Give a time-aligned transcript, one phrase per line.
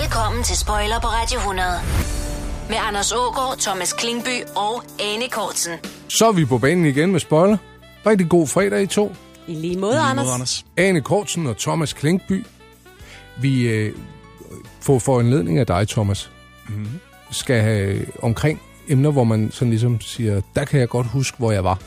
[0.00, 1.68] Velkommen til Spoiler på Radio 100.
[2.68, 5.72] Med Anders Ågaard, Thomas Klingby og Anne Kortsen.
[6.08, 7.56] Så er vi på banen igen med spoiler.
[8.06, 9.12] Rigtig god fredag i to.
[9.46, 10.26] I lige måde, Anders.
[10.26, 10.64] Mod Anders.
[10.76, 12.46] Ane Kortsen og Thomas Klinkby.
[13.40, 13.94] Vi øh,
[14.80, 16.30] får for en ledning af dig, Thomas,
[16.68, 17.00] mm-hmm.
[17.30, 21.52] skal have omkring emner, hvor man sådan ligesom siger, der kan jeg godt huske, hvor
[21.52, 21.78] jeg var.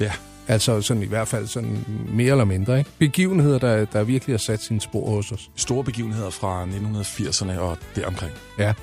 [0.00, 0.12] Ja.
[0.52, 2.90] Altså sådan i hvert fald sådan mere eller mindre, ikke?
[2.98, 5.50] Begivenheder, der, der virkelig har sat sine spor hos os.
[5.56, 8.32] Store begivenheder fra 1980'erne og deromkring.
[8.58, 8.74] Ja.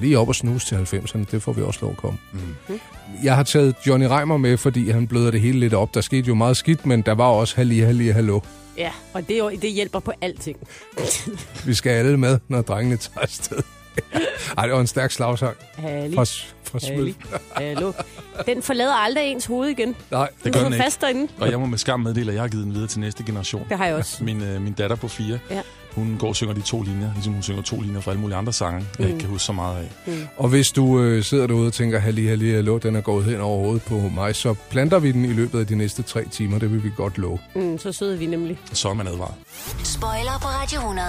[0.00, 2.18] Lige op og snuse til 90'erne, det får vi også lov at komme.
[2.32, 2.80] Mm.
[3.22, 5.94] Jeg har taget Johnny Reimer med, fordi han bløder det hele lidt op.
[5.94, 8.40] Der skete jo meget skidt, men der var også halli, halli, hallo.
[8.78, 10.56] Ja, og det, det hjælper på alting.
[11.66, 13.62] Vi skal alle med, når drengene tager afsted.
[14.58, 16.24] Ej, det var en stærk slagsang Halli, fra,
[16.64, 17.14] fra halli,
[17.52, 17.92] hallo.
[18.46, 19.96] Den forlader aldrig ens hoved igen.
[20.10, 20.82] Nej, Den gør den ikke.
[20.84, 21.28] fast derinde.
[21.40, 23.66] Og jeg må med skam meddele, at jeg har givet den videre til næste generation.
[23.68, 24.24] Det har jeg også.
[24.24, 25.60] Min, øh, min datter på fire, Ja.
[25.94, 28.36] Hun går og synger de to linjer, ligesom hun synger to linjer fra alle mulige
[28.36, 29.90] andre sange, jeg ikke kan huske så meget af.
[30.36, 33.40] Og hvis du øh, sidder derude og tænker, halli, halli, hallo, den er gået hen
[33.40, 36.58] over hovedet på mig, så planter vi den i løbet af de næste tre timer.
[36.58, 37.38] Det vil vi godt love.
[37.54, 38.58] Mm, så sidder vi nemlig.
[38.72, 39.34] Så er man advaret.
[39.84, 41.06] Spoiler på Radio 100.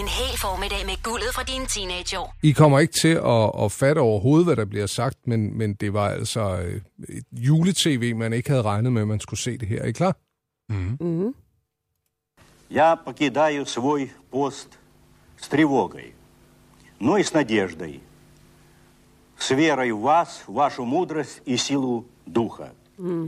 [0.00, 2.34] En hel formiddag med guldet fra dine teenageår.
[2.42, 5.92] I kommer ikke til at, at fatte overhovedet, hvad der bliver sagt, men, men det
[5.92, 9.68] var altså øh, et juletv, man ikke havde regnet med, at man skulle se det
[9.68, 9.82] her.
[9.82, 10.16] Er I klar?
[10.70, 11.34] Mm
[12.69, 14.69] Я покидаю свой пост
[15.37, 16.13] с тревогой,
[16.99, 18.01] но и с надеждой,
[19.37, 22.71] с верой в вас, в вашу мудрость и силу Духа.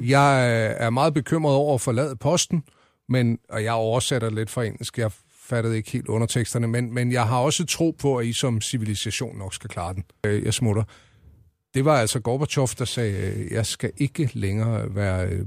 [0.02, 2.64] Jeg øh, er meget bekymret over at forlade posten,
[3.09, 4.98] men, og jeg oversætter lidt fra engelsk.
[4.98, 8.62] Jeg fattede ikke helt underteksterne, men, men jeg har også tro på, at I som
[8.62, 10.04] civilisation nok skal klare den.
[10.26, 10.84] Øh, Jeg smutter.
[11.73, 15.45] Det var altså Gorbachev, der sagde, øh, jeg skal ikke længere være øh,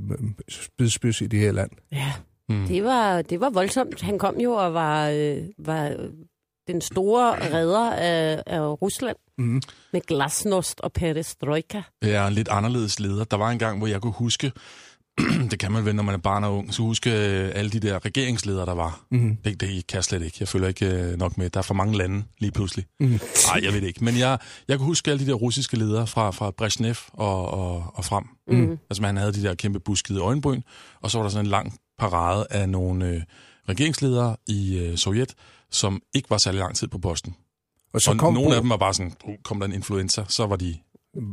[0.48, 1.70] spidspids i det her land.
[1.92, 2.12] Ja,
[2.49, 2.67] mm.
[2.67, 4.01] det, var, det var voldsomt.
[4.01, 5.95] Han kom jo og var, øh, var
[6.67, 9.17] den store redder af, af Rusland.
[9.37, 9.61] Mm.
[9.93, 11.81] Med glasnost og perestrojka.
[12.01, 13.23] Jeg er en lidt anderledes leder.
[13.23, 14.51] Der var en gang, hvor jeg kunne huske,
[15.51, 17.79] det kan man vel, når man er barn og ung, så huske øh, alle de
[17.79, 19.05] der regeringsledere, der var.
[19.11, 19.37] Mm.
[19.43, 20.37] Det, det kan jeg slet ikke.
[20.39, 21.49] Jeg følger ikke øh, nok med.
[21.49, 22.85] Der er for mange lande lige pludselig.
[22.99, 23.07] Mm.
[23.07, 24.03] Nej, jeg ved det ikke.
[24.03, 27.91] Men jeg, jeg kan huske alle de der russiske ledere fra, fra Brezhnev og, og,
[27.93, 28.23] og frem.
[28.47, 28.77] Mm.
[28.89, 30.61] Altså, han havde de der kæmpe buskede øjenbryn,
[31.01, 33.21] og så var der sådan en lang parade af nogle øh,
[33.69, 35.33] regeringsledere i øh, Sovjet,
[35.71, 37.35] som ikke var særlig lang tid på posten.
[37.93, 39.73] Og Så så kom nogle Bo- af dem var bare sådan, "Uh, kom der en
[39.73, 40.77] influenza, så var de,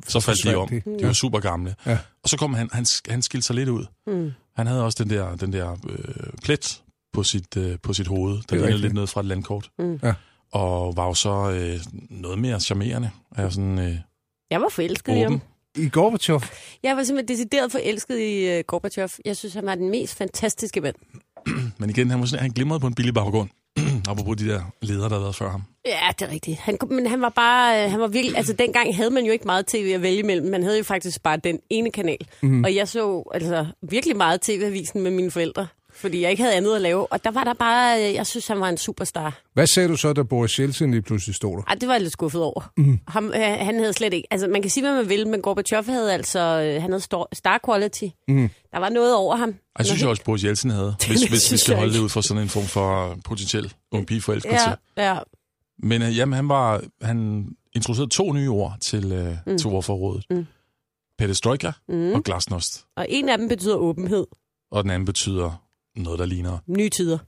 [0.08, 0.68] så faldt de om.
[0.68, 1.06] de.
[1.06, 1.74] Var super gamle.
[1.86, 1.98] Ja.
[2.22, 3.84] Og så kom han, han, han skilte sig lidt ud.
[4.06, 4.32] Mm.
[4.56, 6.82] Han havde også den der, den der øh, plet
[7.12, 9.70] på sit, øh, på sit hoved, der lignede lidt noget fra et landkort.
[9.78, 10.00] Mm.
[10.02, 10.14] Ja.
[10.52, 13.10] Og var jo så øh, noget mere charmerende.
[13.36, 13.96] Er jo sådan øh,
[14.50, 15.40] Jeg var forelsket i ham.
[15.78, 16.40] I Gorbachev?
[16.82, 19.08] Jeg var simpelthen decideret forelsket i uh, Gorbachev.
[19.24, 20.94] Jeg synes, han var den mest fantastiske mand.
[21.80, 23.48] Men igen, han, var sådan, han glimrede på en billig baggrund.
[24.08, 25.62] Apropos de der ledere, der har været før ham.
[25.86, 26.58] Ja, det er rigtigt.
[26.58, 29.44] Han, men han var bare, øh, han var virkelig, altså dengang havde man jo ikke
[29.44, 30.50] meget tv at vælge imellem.
[30.50, 32.28] Man havde jo faktisk bare den ene kanal.
[32.42, 32.64] Mm.
[32.64, 35.66] Og jeg så altså virkelig meget tv-avisen med mine forældre,
[36.00, 37.12] fordi jeg ikke havde andet at lave.
[37.12, 39.40] Og der var der bare, øh, jeg synes, han var en superstar.
[39.54, 41.62] Hvad sagde du så, da Boris Jeltsin lige pludselig stod der?
[41.68, 42.72] Ej, det var jeg lidt skuffet over.
[42.76, 42.98] Mm.
[43.08, 45.84] Ham, øh, han havde slet ikke, altså man kan sige, hvad man vil, men Gorbachev
[45.84, 48.04] havde altså, øh, han havde star quality.
[48.28, 48.50] Mm.
[48.72, 49.54] Der var noget over ham.
[49.78, 52.08] Jeg synes jeg også, Boris Jeltsin havde, Det hvis, hvis vi skal holde det ud
[52.08, 54.68] fra sådan en form for potentiel ung pigeforelskelse.
[54.96, 55.18] Ja, ja.
[55.82, 59.58] Men øh, jamen, han, var, han introducerede to nye ord til, øh, mm.
[59.58, 60.24] til ordforrådet.
[60.30, 60.46] Mm.
[61.18, 62.12] Perestrojka Mm.
[62.12, 62.84] og glasnost.
[62.96, 64.26] Og en af dem betyder åbenhed.
[64.70, 65.62] Og den anden betyder
[65.96, 66.58] noget, der ligner.
[66.66, 67.18] Nye tider.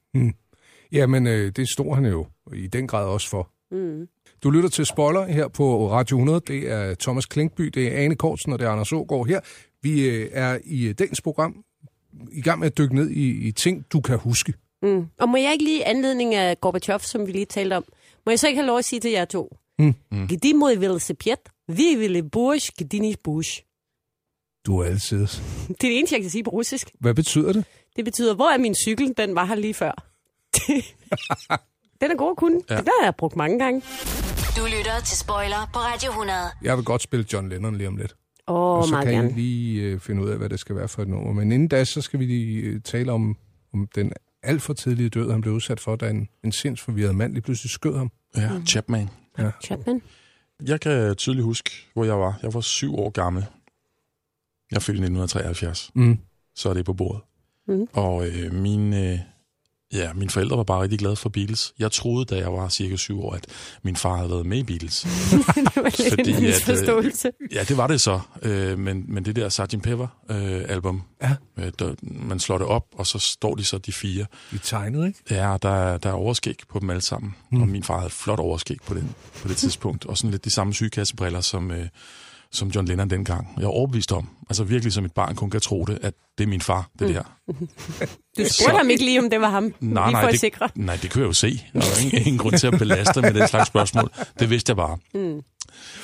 [0.93, 3.51] Jamen, øh, det stod han jo i den grad også for.
[3.71, 4.09] Mm.
[4.43, 6.41] Du lytter til Spoiler her på Radio 100.
[6.47, 9.41] Det er Thomas Klinkby, det er Ane Kortsen og det er Anders Ågaard her.
[9.83, 11.65] Vi øh, er i dagens program
[12.33, 14.55] i gang med at dykke ned i, i ting, du kan huske.
[14.83, 15.07] Mm.
[15.19, 17.85] Og må jeg ikke lige anledning af Gorbachev, som vi lige talte om,
[18.27, 19.57] må jeg så ikke have lov at sige til jer to?
[19.79, 19.95] Mm.
[20.13, 20.27] Mm.
[20.27, 21.37] Gdi mod velociped,
[21.69, 23.63] vi ville bursch, gdini bush.
[24.67, 25.19] Du er altid.
[25.69, 26.91] Det er det eneste, jeg kan sige på russisk.
[27.01, 27.65] Hvad betyder det?
[27.97, 29.15] Det betyder, hvor er min cykel?
[29.17, 29.93] Den var her lige før.
[32.01, 32.61] Den er god at kunne.
[32.71, 32.75] Ja.
[32.75, 32.81] Ja.
[32.81, 33.81] Den har jeg brugt mange gange.
[34.57, 36.39] Du lytter til Spoiler på Radio 100.
[36.63, 38.17] Jeg vil godt spille John Lennon lige om lidt.
[38.49, 39.31] Åh, og oh, så meget kan gerne.
[39.31, 41.33] I lige øh, finde ud af, hvad det skal være for et nummer.
[41.33, 43.37] Men inden da, så skal vi lige øh, tale om,
[43.75, 44.13] om den
[44.43, 47.71] alt for tidlige død, han blev udsat for, da en, en sindsforvirret mand lige pludselig
[47.71, 48.11] skød ham.
[48.37, 48.67] Ja, mm.
[48.67, 49.11] Chapman.
[49.65, 50.03] Chapman.
[50.67, 52.39] Jeg kan tydeligt huske, hvor jeg var.
[52.43, 53.47] Jeg var syv år gammel.
[54.73, 56.19] Jeg født i 1973, Mm.
[56.55, 57.21] så er det på bordet.
[57.69, 57.87] Mhm.
[57.93, 59.19] Og øh, min, øh,
[59.95, 61.73] Ja, mine forældre var bare rigtig glade for Beatles.
[61.79, 63.47] Jeg troede, da jeg var cirka syv år, at
[63.83, 65.01] min far havde været med i Beatles.
[65.31, 67.33] det var lidt Fordi en at, øh.
[67.55, 68.21] Ja, det var det så.
[68.43, 69.83] Øh, men, men det der Sgt.
[69.83, 71.31] Pepper-album, Ja.
[71.59, 74.27] øh, der, man slår det op, og så står de så de fire.
[74.51, 75.19] De tegnede, ikke?
[75.31, 77.35] Ja, der, er- der er overskæg på dem alle sammen.
[77.51, 77.63] Mm.
[77.63, 79.05] Og min far havde flot overskæg på det,
[79.43, 80.05] på det tidspunkt.
[80.07, 81.87] Og sådan lidt de samme sygekassebriller, som, øh,
[82.53, 83.49] som John Lennon dengang.
[83.57, 86.45] Jeg er overbevist om, altså virkelig som et barn kun kan tro det, at det
[86.45, 87.23] er min far, det der.
[88.39, 89.63] Du spurgte ham ikke lige, om det var ham.
[89.63, 90.69] Nej, lige nej, det, sikre.
[90.75, 91.63] nej, det kan jeg jo se.
[91.73, 94.11] Der er jo ingen, ingen grund til at belaste med den slags spørgsmål.
[94.39, 94.99] Det vidste jeg bare.
[95.15, 95.41] Mm.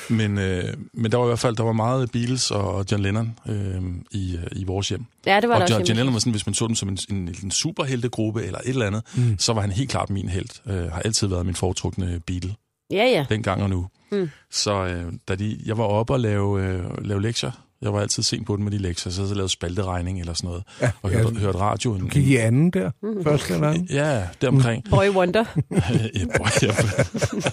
[0.09, 3.39] Men, øh, men der var i hvert fald der var meget Beatles og John Lennon
[3.47, 3.81] øh,
[4.11, 5.05] i, øh, i vores hjem.
[5.25, 5.97] Ja, det var og der John, John.
[5.97, 8.87] Lennon var sådan, hvis man så dem som en, en, en superheltegruppe eller et eller
[8.87, 9.35] andet, mm.
[9.39, 10.49] så var han helt klart min held.
[10.67, 12.55] Øh, har altid været min foretrukne Beatle,
[12.91, 13.25] Ja, ja.
[13.29, 13.87] dengang og nu.
[14.11, 14.29] Mm.
[14.51, 17.51] Så øh, da de, jeg var oppe og lave, øh, lave lektier,
[17.81, 20.47] jeg var altid sent på den med de lektier, så jeg lavet spalteregning eller sådan
[20.47, 21.17] noget, Ja, og ja.
[21.17, 21.93] hørte, hørte radio.
[21.93, 22.91] En, Gik i anden der,
[23.23, 23.87] første eller anden.
[23.99, 24.83] Ja, deromkring.
[24.89, 25.45] Boy Wonder.
[26.19, 26.73] ja, boy, ja.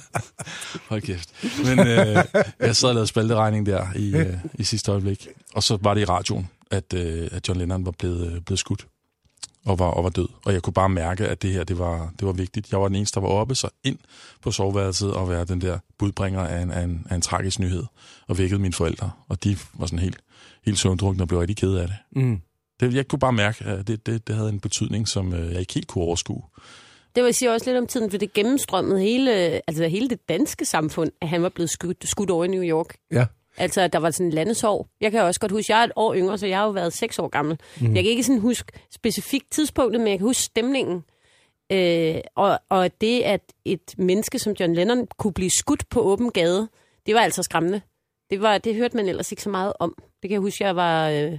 [0.88, 1.30] Hold kæft.
[1.64, 2.24] Men øh,
[2.60, 5.28] jeg sad og lavede spalteregning der i, øh, i sidste øjeblik.
[5.54, 8.58] Og så var det i radioen, at, øh, at John Lennon var blevet, øh, blevet
[8.58, 8.86] skudt
[9.66, 10.28] og var, og var død.
[10.44, 12.72] Og jeg kunne bare mærke, at det her det var, det var vigtigt.
[12.72, 13.98] Jeg var den eneste, der var oppe, så ind
[14.42, 17.84] på soveværelset og være den der budbringer af en, af en, af en tragisk nyhed.
[18.28, 19.10] Og vækkede mine forældre.
[19.28, 20.18] Og de var sådan helt,
[20.64, 21.96] helt søvndrukne og blev rigtig kede af det.
[22.22, 22.40] Mm.
[22.80, 22.94] det.
[22.94, 25.74] Jeg kunne bare mærke, at det, det, det havde en betydning, som øh, jeg ikke
[25.74, 26.42] helt kunne overskue.
[27.16, 29.30] Det vil sige også lidt om tiden, for det gennemstrømmede hele,
[29.66, 32.96] altså hele det danske samfund, at han var blevet skudt, skudt over i New York.
[33.12, 33.26] Ja.
[33.58, 34.88] Altså, der var sådan en landesår.
[35.00, 36.92] Jeg kan også godt huske, jeg er et år yngre, så jeg har jo været
[36.92, 37.58] seks år gammel.
[37.80, 37.94] Mm.
[37.94, 41.04] Jeg kan ikke sådan huske specifikt tidspunktet, men jeg kan huske stemningen.
[41.72, 46.30] Øh, og, og det, at et menneske som John Lennon kunne blive skudt på åben
[46.30, 46.68] gade,
[47.06, 47.80] det var altså skræmmende.
[48.30, 49.94] Det, var, det hørte man ellers ikke så meget om.
[49.98, 51.10] Det kan jeg huske, jeg var...
[51.10, 51.38] Øh,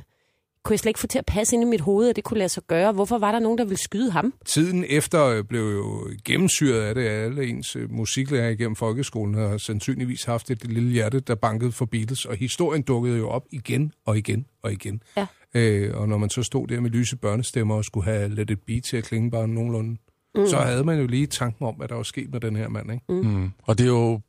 [0.68, 2.38] kunne jeg slet ikke få til at passe ind i mit hoved, at det kunne
[2.38, 2.92] lade sig gøre.
[2.92, 4.34] Hvorfor var der nogen, der ville skyde ham?
[4.46, 7.08] Tiden efter øh, blev jo gennemsyret af det.
[7.08, 11.86] Alle ens øh, musiklærer igennem folkeskolen har sandsynligvis haft et lille hjerte, der bankede for
[11.86, 15.02] Beatles, og historien dukkede jo op igen og igen og igen.
[15.18, 15.28] Ja.
[15.54, 18.60] Øh, og når man så stod der med lyse børnestemmer og skulle have Let It
[18.68, 19.98] Be til at klinge bare nogenlunde,
[20.36, 20.48] mm.
[20.48, 22.92] så havde man jo lige tanken om, hvad der var sket med den her mand.
[22.92, 23.04] Ikke?
[23.10, 23.16] Mm.
[23.16, 23.52] Mm.
[23.64, 24.20] Og det er jo...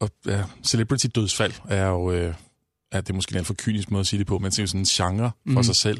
[0.00, 2.12] Og, ja, celebrity-dødsfald er jo...
[2.12, 2.34] Øh,
[2.92, 4.58] ja, det er måske en alt for kynisk måde at sige det på, men det
[4.58, 5.62] er jo sådan en genre for mm.
[5.62, 5.96] sig selv.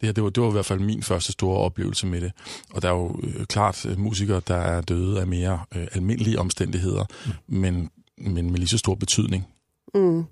[0.00, 2.32] Det her, det var, det var i hvert fald min første store oplevelse med det.
[2.74, 6.38] Og der er jo øh, klart øh, musikere, der er døde af mere øh, almindelige
[6.38, 7.58] omstændigheder, mm.
[7.58, 9.46] men, men med lige så stor betydning.
[9.94, 10.24] Mm.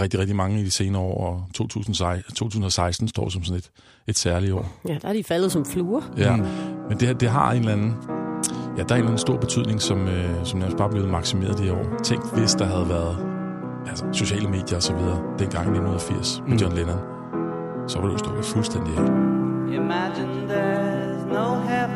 [0.00, 3.70] Rigtig, rigtig mange i de senere år, og 2016, 2016 står som sådan et,
[4.06, 4.80] et særligt år.
[4.88, 6.02] Ja, der er de faldet som fluer.
[6.16, 6.36] Ja,
[6.88, 7.94] men det, her- det har en eller anden...
[8.78, 11.10] Ja, der er en eller anden stor betydning, som, øh, som nærmest bare er blevet
[11.10, 12.02] maksimeret de her år.
[12.04, 13.37] Tænk, hvis der havde været
[13.88, 16.56] altså, sociale medier og så videre, dengang i 1980 med Mm.
[16.56, 16.98] John Lennon,
[17.88, 19.04] så var det jo stukket fuldstændig af.
[19.82, 21.87] Imagine there's no heaven.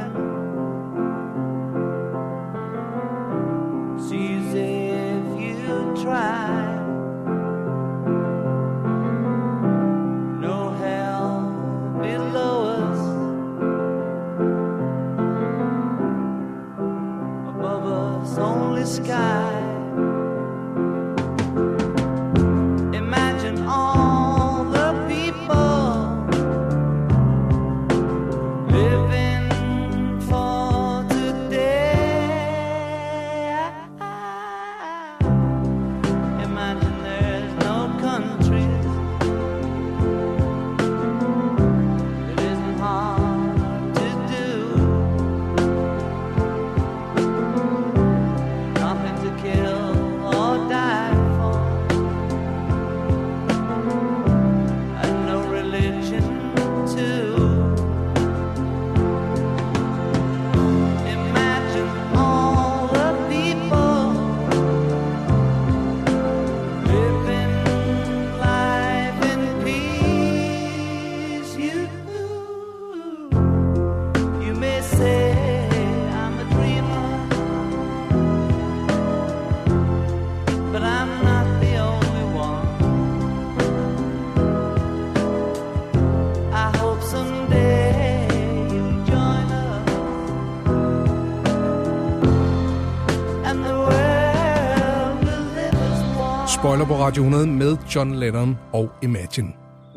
[96.63, 99.53] Spoiler på Radio 100 med John Lennon og Imagine.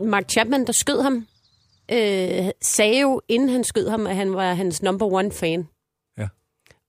[0.05, 1.27] Mark Chapman, der skød ham,
[1.91, 5.67] øh, sagde jo, inden han skød ham, at han var hans number one fan.
[6.17, 6.27] Ja.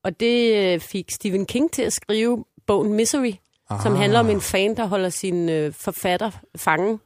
[0.04, 3.32] Og det øh, fik Stephen King til at skrive bogen Misery,
[3.70, 3.82] ah.
[3.82, 6.98] som handler om en fan, der holder sin øh, forfatter fange,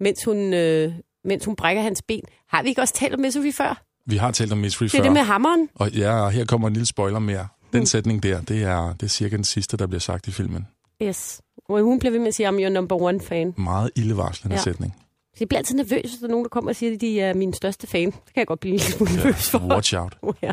[0.00, 0.92] mens hun, øh,
[1.24, 2.22] mens hun brækker hans ben.
[2.48, 3.82] Har vi ikke også talt om Misery før?
[4.06, 5.02] Vi har talt om Mystery Det er før.
[5.02, 5.68] det med hammeren.
[5.74, 7.48] Og ja, og her kommer en lille spoiler mere.
[7.72, 10.66] Den sætning der, det er, det er cirka den sidste, der bliver sagt i filmen.
[11.02, 11.40] Yes.
[11.68, 13.54] Og hun bliver ved med at sige, I'm your number one fan.
[13.58, 14.62] Meget ildevarslende Ja.
[14.62, 14.94] sætning.
[15.34, 17.20] Så jeg bliver altid nervøs, hvis der er nogen, der kommer og siger, at de
[17.20, 18.06] er min største fan.
[18.06, 19.58] Det kan jeg godt blive en lille smule nervøs for.
[19.72, 20.16] Watch out.
[20.22, 20.52] Oh, ja.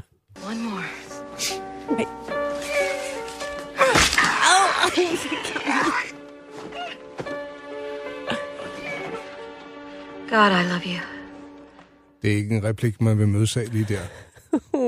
[0.49, 0.83] One more.
[1.97, 2.05] Hey.
[10.29, 11.01] God, I love you.
[12.21, 13.99] Det er ikke en replik, man vil mødes af lige der.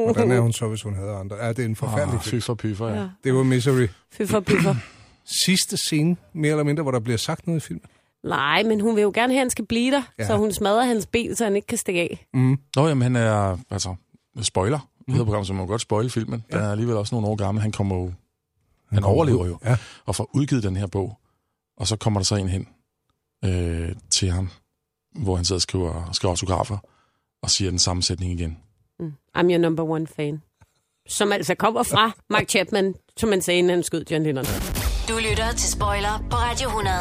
[0.06, 1.36] Hvordan er hun så, hvis hun havde andre?
[1.36, 2.42] Ja, det er en forfærdelig Ah, film.
[2.42, 2.96] fy for pyfer, ja.
[2.96, 3.08] Ja.
[3.24, 3.88] Det var Misery.
[4.12, 4.76] Fyffer, pyffer.
[5.46, 7.84] Sidste scene, mere eller mindre, hvor der bliver sagt noget i filmen.
[8.24, 10.24] Nej, men hun vil jo gerne have, at han skal blive der, Ja.
[10.24, 10.28] ja.
[10.28, 12.28] så hun smadrer hans ben, så han ikke kan stikke af.
[12.34, 12.58] Mm.
[12.76, 13.96] Nå, jamen han er, altså,
[14.42, 14.80] spoiler.
[15.06, 16.44] Det hedder program, så man må godt spoile filmen.
[16.52, 17.62] Den er alligevel også nogle år gammel.
[17.62, 18.14] Han kommer jo,
[18.92, 19.78] han overlever jo, Ja.
[20.06, 21.18] og får udgivet den her bog.
[21.78, 22.68] Og så kommer der så en hen
[23.46, 24.50] øh, til ham,
[25.16, 26.78] hvor han sidder og skriver, skriver autografer,
[27.42, 28.58] og siger den samme sætning igen.
[29.00, 29.14] Mm.
[29.38, 30.42] I'm your number one fan.
[31.10, 34.46] Som altså kommer fra Mark Chapman, som man sagde, inden han skød John Lennon.
[35.08, 36.96] Du lytter til Spoiler på Radio 100.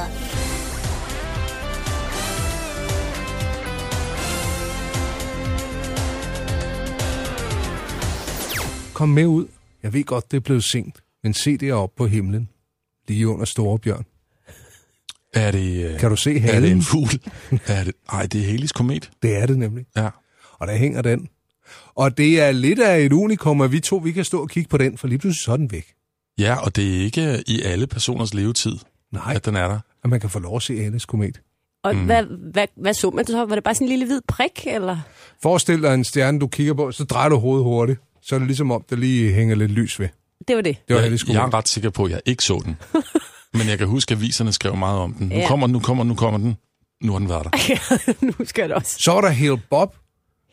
[8.95, 9.47] Kom med ud.
[9.83, 12.49] Jeg ved godt, det er blevet sent, men se det op på himlen.
[13.09, 14.05] Lige under Storebjørn.
[15.35, 16.73] Er det, øh, Kan du se er det halen?
[16.77, 17.09] en fugl?
[17.67, 19.11] er det, ej, det er Helis komet.
[19.23, 19.85] Det er det nemlig.
[19.97, 20.09] Ja.
[20.53, 21.29] Og der hænger den.
[21.95, 24.69] Og det er lidt af et unikum, at vi to vi kan stå og kigge
[24.69, 25.96] på den, for lige pludselig så er den væk.
[26.39, 28.77] Ja, og det er ikke i alle personers levetid,
[29.13, 29.79] Nej, at den er der.
[30.05, 31.41] at man kan få lov at se Alice komet.
[31.85, 32.05] Og Mm.
[32.05, 33.45] hvad, hvad, hvad så man så?
[33.45, 34.99] Var det bare sådan en lille hvid prik, eller?
[35.43, 38.01] Forestil dig en stjerne, du kigger på, så drejer du hovedet hurtigt.
[38.23, 40.09] Så er det ligesom om, der lige hænger lidt lys ved.
[40.49, 40.77] Det var det.
[40.89, 42.77] Det var jeg, jeg er ret sikker på, at jeg ikke så den.
[43.59, 45.29] Men jeg kan huske, at aviserne skrev meget om den.
[45.29, 45.49] Nu Ja.
[45.49, 46.57] kommer den, nu kommer den, nu kommer den.
[47.03, 48.15] Nu har den været der.
[48.39, 48.97] nu skal det også.
[49.01, 49.97] Så var der Hale Bob.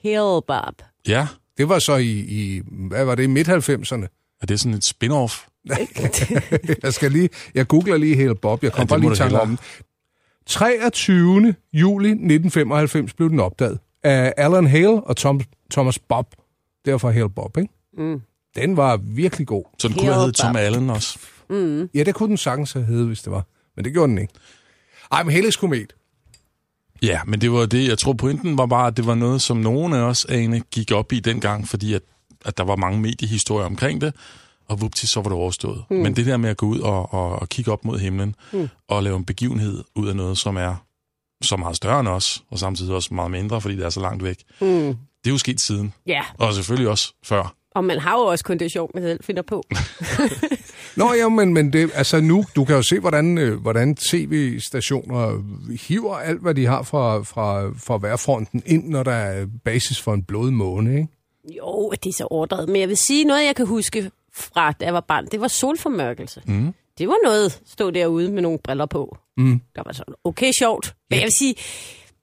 [0.04, 0.82] Hell, Bob.
[1.08, 4.38] Ja, Det var så i, i hvad var det, midt-90'erne.
[4.42, 5.48] er det sådan et spin-off?
[6.84, 8.64] Jeg skal lige, jeg googler lige Hale Bob.
[8.64, 9.60] Jeg kom Ja, bare lige i tanke om den.
[10.46, 11.56] 23.
[11.74, 15.42] juli 1995 blev den opdaget af Alan Hale og Tom,
[15.72, 16.36] Thomas Bob.
[16.86, 17.74] Derfor Hale Bob, ikke?
[17.98, 18.22] Mm.
[18.56, 19.64] Den var virkelig god.
[19.80, 20.56] Så den kunne have heddet Tom.
[20.56, 21.20] Allen også.
[21.50, 21.90] Mm.
[21.96, 23.46] Ja, det kunne den sagtens have heddet, hvis det var.
[23.76, 24.34] Men det gjorde den ikke.
[25.12, 25.94] Ej, men Helles Komet.
[27.02, 29.58] Ja, men det var det, jeg tror pointen var bare, at det var noget, som
[29.58, 32.02] nogen af os, Ane, gik op i dengang, fordi at,
[32.46, 34.16] at der var mange mediehistorier omkring det,
[34.68, 35.84] og vupti, så var det overstået.
[35.90, 35.96] Mm.
[35.98, 38.70] Men det der med at gå ud og, og, og kigge op mod himlen, mm.
[38.88, 40.76] og lave en begivenhed ud af noget, som er
[41.44, 44.24] så meget større end os, og samtidig også meget mindre, fordi det er så langt
[44.24, 44.38] væk.
[44.62, 44.68] Mm.
[45.24, 47.56] Det er jo sket siden, Ja, og selvfølgelig også før.
[47.76, 49.64] og man har jo også kun det sjovt, man selv finder på.
[50.98, 55.44] Nå ja, men, men det, altså nu, du kan jo se, hvordan, øh, hvordan tv-stationer
[55.88, 60.14] hiver alt, hvad de har fra, fra, fra værfronten ind, når der er basis for
[60.14, 61.08] en blod måne, ikke?
[61.58, 62.70] Jo, det er så overdrevet.
[62.70, 65.48] Men jeg vil sige, noget jeg kan huske fra, da jeg var barn, det var
[65.48, 66.42] solformørkelse.
[66.46, 66.74] Mm.
[66.98, 69.18] Det var noget, stå derude med nogle briller på.
[69.38, 69.62] Mm.
[69.76, 70.96] Der var sådan okay sjovt.
[71.10, 71.56] Men jeg vil sige,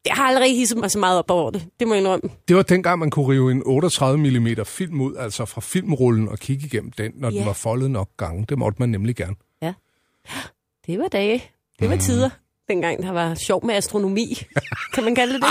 [0.05, 1.67] det har aldrig hisset mig så meget op over det.
[1.81, 2.31] Det må jeg indrømme.
[2.49, 6.39] Det var dengang, man kunne rive en 38 mm film ud, altså fra filmrullen, og
[6.39, 7.45] kigge igennem den, når den Ja.
[7.45, 8.47] var foldet nok gange.
[8.49, 9.35] Det måtte man nemlig gerne.
[10.87, 11.45] Det var dage.
[11.81, 12.31] Det var tider.
[12.69, 14.43] Dengang der var sjov med astronomi.
[14.95, 15.49] Kan man kalde det det?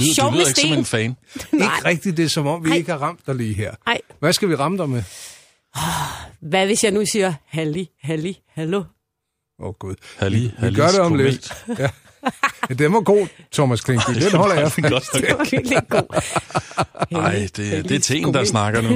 [0.00, 0.78] Lyder, Sjov du med lyder ikke som sten.
[0.78, 1.16] en fan.
[1.52, 1.76] Nej.
[1.76, 2.76] Ikke rigtigt, det er som om, vi Ej.
[2.76, 3.74] ikke har ramt dig lige her.
[3.86, 5.02] Ej, Hvad skal vi ramme dig med?
[6.50, 8.78] hvad hvis jeg nu siger, halli, halli, hallo?
[8.78, 9.94] Åh, oh, Gud.
[10.18, 11.26] Halli, Vi Hallis gør det om komet.
[11.32, 11.52] lidt.
[12.68, 12.74] Ja.
[12.74, 14.12] Den var god, Thomas Klinkby.
[14.14, 14.90] Den holder jeg er fast.
[14.90, 15.04] godt.
[15.12, 16.08] Det var virkelig god.
[17.10, 18.88] Nej, det, det er teen, der snakker nu.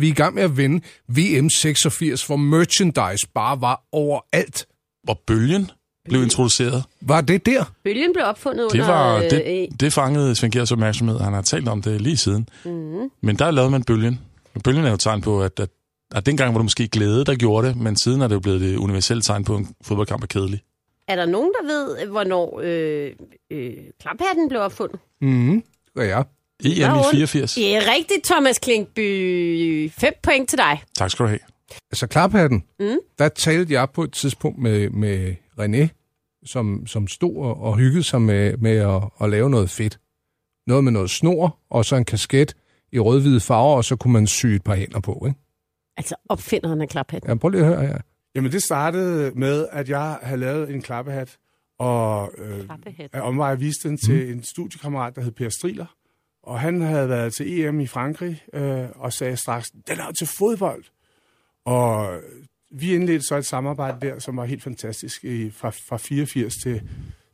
[0.00, 4.66] Vi er i gang med at vinde VM 86, hvor merchandise bare var overalt.
[5.04, 5.70] Hvor bølgen
[6.08, 6.84] blev introduceret.
[7.00, 7.64] Var det der?
[7.84, 8.92] Bølgen blev opfundet Det, under...
[8.94, 11.18] var, øh, det, det fangede Svend Gers opmærksomhed.
[11.18, 12.48] Han har talt om det lige siden.
[12.64, 13.10] mhm.
[13.20, 14.20] Men der lavede man bølgen.
[14.54, 15.68] Og bølgen er jo et tegn på, at, at,
[16.14, 18.60] at dengang var det måske glæde, der gjorde det, men siden er det jo blevet
[18.60, 20.60] det universelle tegn på, at en fodboldkamp er kedelig.
[21.08, 23.10] Er der nogen, der ved, hvornår øh,
[23.50, 25.00] øh, klaphatten blev opfundet?
[25.20, 26.24] Mhm, det gør jeg.
[26.64, 27.06] EM i ondt?
[27.10, 27.54] 84.
[27.54, 29.90] Det er rigtigt, Thomas Klinkby.
[29.98, 30.82] Fem point til dig.
[30.98, 31.40] Tak skal du have.
[31.92, 32.96] Altså klaphatten, Mm.
[33.18, 35.88] der talte jeg på et tidspunkt med, med René,
[36.44, 40.00] som, som stod og, og hyggede sig med, med at, at lave noget fedt.
[40.66, 42.56] Noget med noget snor, og så en kasket
[42.92, 45.24] i rød-hvide farver, og så kunne man sy et par hænder på.
[45.26, 45.38] Ikke?
[45.96, 47.30] Altså opfinderen af klaphatten.
[47.30, 47.98] Ja, prøv lige at høre her.
[48.34, 51.38] Jamen, det startede med, at jeg havde lavet en klappehat,
[51.78, 52.68] og øh,
[53.12, 55.86] af omvej viste den til en studiekammerat, der hed Per Striler.
[56.42, 60.26] Og han havde været til EM i Frankrig, øh, og sagde straks, den er til
[60.26, 60.84] fodbold.
[61.64, 62.20] Og
[62.72, 66.82] vi indledte så et samarbejde der, som var helt fantastisk, i, fra, fra 84 til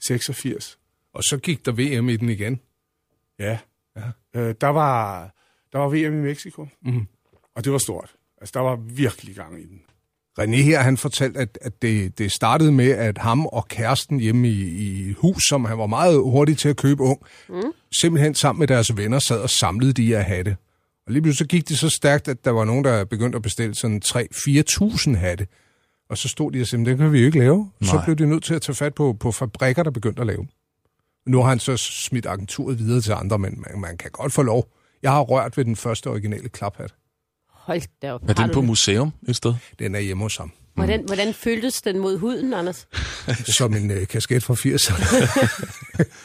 [0.07, 0.79] 86.
[1.15, 2.61] Og så gik der VM i den igen.
[3.39, 3.59] Ja.
[3.97, 4.03] ja.
[4.41, 5.21] Øh, der, var,
[5.73, 7.07] der var VM i Mexico, Mhm.
[7.55, 8.15] og det var stort.
[8.41, 9.81] Altså, der var virkelig gang i den.
[10.41, 14.49] René her, han fortalte, at, at det, det startede med, at ham og kæresten hjemme
[14.49, 14.69] i,
[15.09, 17.63] i hus, som han var meget hurtig til at købe ung, mm.
[18.01, 20.57] simpelthen sammen med deres venner sad og samlede de her hatte.
[21.09, 23.43] Og lige pludselig så gik det så stærkt, at der var nogen, der begyndte at
[23.43, 25.47] bestille sådan 3-4.000 hatte.
[26.11, 27.71] Og så stod de og sagde, det kan vi jo ikke lave.
[27.83, 28.05] Så Nej.
[28.05, 30.37] blev de nødt til at tage fat på, på fabrikker, der begyndte at lave.
[30.39, 30.49] dem.
[31.27, 34.43] Nu har han så smidt agenturet videre til andre, men man, man kan godt få
[34.43, 34.69] lov.
[35.03, 36.95] Jeg har rørt ved den første originale klaphat.
[37.51, 38.29] Hold da op.
[38.29, 39.55] Er den på museum et sted?
[39.79, 40.53] Den er hjemme hos ham.
[40.79, 42.89] Hvordan, hvordan føltes den mod huden, Anders?
[43.59, 45.05] Som en øh, kasket fra 80'erne.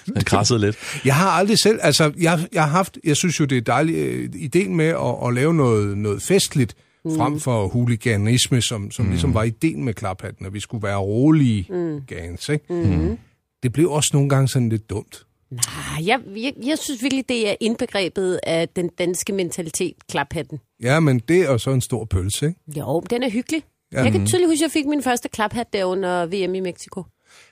[0.15, 0.77] Den krassede lidt.
[1.05, 3.97] Jeg har aldrig selv, altså jeg, jeg har haft, jeg synes jo det er dejligt,
[3.97, 7.15] øh, ideen med at, at lave noget, noget festligt, mm.
[7.17, 9.11] frem for huliganisme, som, som mm.
[9.11, 12.01] ligesom var ideen med klaphatten, at vi skulle være rolige mm.
[12.07, 12.73] gans, ikke?
[12.73, 13.17] Mm.
[13.63, 15.25] Det blev også nogle gange sådan lidt dumt.
[15.51, 20.59] Ah, jeg, jeg, jeg synes virkelig, det er indbegrebet af den danske mentalitet, klaphatten.
[20.83, 22.79] Ja, men det er så en stor pølse, ikke?
[22.79, 23.63] Jo, den er hyggelig.
[23.93, 24.03] Ja.
[24.03, 27.03] Jeg kan tydeligt huske, at jeg fik min første klaphat der under VM i Mexico.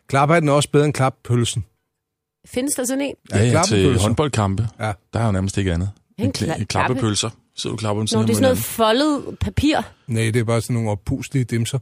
[0.07, 1.65] Klaphatten er også bedre end klappølsen.
[2.47, 3.15] Findes der sådan en?
[3.31, 4.91] Ja, ja, til håndboldkampe, Ja.
[5.13, 5.91] der er jo nærmest ikke andet.
[6.17, 7.29] En kla- kla- klappepølser.
[7.55, 9.77] Så du klapper dem Nå, sådan det er sådan noget foldet papir.
[10.07, 11.79] Nej, det er bare sådan nogle opuslige dimser.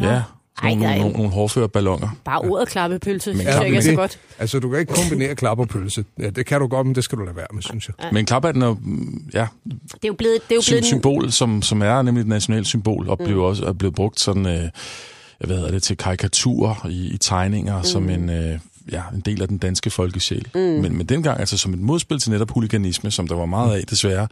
[0.00, 0.22] Ja,
[0.62, 2.08] Ej, nogle, nogle, nogle hårdføre ballonger.
[2.24, 4.18] Bare ordet klappepølse, synes Ja, jeg ikke er men så det- godt.
[4.38, 6.04] Altså, du kan ikke kombinere klap og pølse.
[6.18, 8.12] Ja, det kan du godt, men det skal du lade være med, synes jeg.
[8.12, 10.88] Men klaphatten er mm, ja, Det er jo blevet, det er jo sy- blevet den-
[10.88, 14.46] symbol, som, som er nemlig et nationalt symbol, og blev også er blevet brugt sådan,
[14.46, 14.68] øh,
[15.46, 17.84] hvad hedder det, til karikaturer i, i tegninger, mm.
[17.84, 18.58] som en, øh,
[18.92, 20.48] ja, en del af den danske folkesjæl.
[20.54, 20.60] Mm.
[20.60, 23.86] Men, men dengang altså som et modspil til netop huliganisme, som der var meget af
[23.86, 24.28] desværre,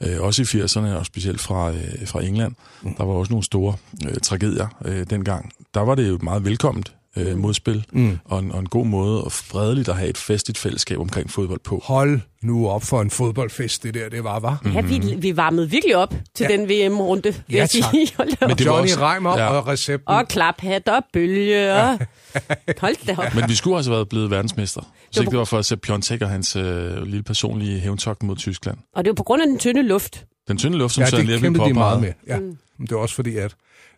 [0.00, 2.54] øh, også i 80'erne, og specielt fra, øh, fra England.
[2.82, 2.94] Mm.
[2.94, 3.74] Der var også nogle store
[4.08, 5.52] øh, tragedier øh, dengang.
[5.74, 8.18] Der var det jo et meget velkomment øh, modspil, mm.
[8.24, 11.60] og, en, og en god måde og fredeligt at have et festligt fællesskab omkring fodbold
[11.64, 11.80] på.
[11.84, 14.62] Hold nu op for en fodboldfest, det der, det var, var.
[14.74, 16.56] Ja, vi, vi varmede virkelig op til Ja.
[16.56, 17.90] den VM-runde, vil Ja, jeg tak.
[17.90, 18.08] sige.
[18.18, 19.46] Men det var Johnny også- Reimer ja.
[19.48, 20.08] og recepten.
[20.14, 21.98] Og klaphat og bølge og...
[22.80, 23.34] Hold da op.
[23.34, 24.80] Men vi skulle altså have været blevet verdensmester.
[25.14, 28.78] Var ikke det var for Sepp Piontek og hans øh, lille personlige hævntogt mod Tyskland.
[28.94, 30.24] Og det var på grund af den tynde luft.
[30.48, 32.14] Den tynde luft, som Ja, Søren det Lerby kæmpede de meget påpegede.
[32.26, 32.34] med.
[32.34, 32.40] Ja.
[32.40, 32.56] Mm.
[32.86, 33.54] Det var også fordi, at...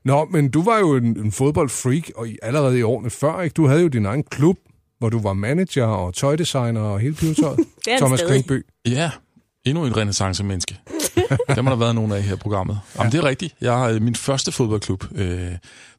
[0.06, 3.54] Nå, men du var jo en, en fodboldfreak, og i, allerede i årene før, ikke?
[3.54, 4.57] Du havde jo din egen klub,
[4.98, 7.59] hvor du var manager og tøjdesigner og hele pivetøjet.
[7.98, 8.22] Thomas.
[8.26, 8.66] Klingby.
[8.87, 9.11] Ja,
[9.64, 10.78] endnu en renaissance-menneske.
[11.57, 12.81] Dem har der været nogle af her i programmet.
[12.98, 13.54] Jamen, det er rigtigt.
[13.61, 15.50] Jeg har øh, min første fodboldklub, øh,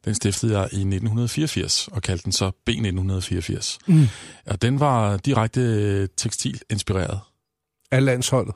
[0.04, 3.78] den stiftede jeg i 1984, og kaldte den så B1984.
[3.86, 4.08] Mm.
[4.46, 7.20] Og den var direkte øh, tekstilinspireret.
[7.92, 8.54] Af landsholdet.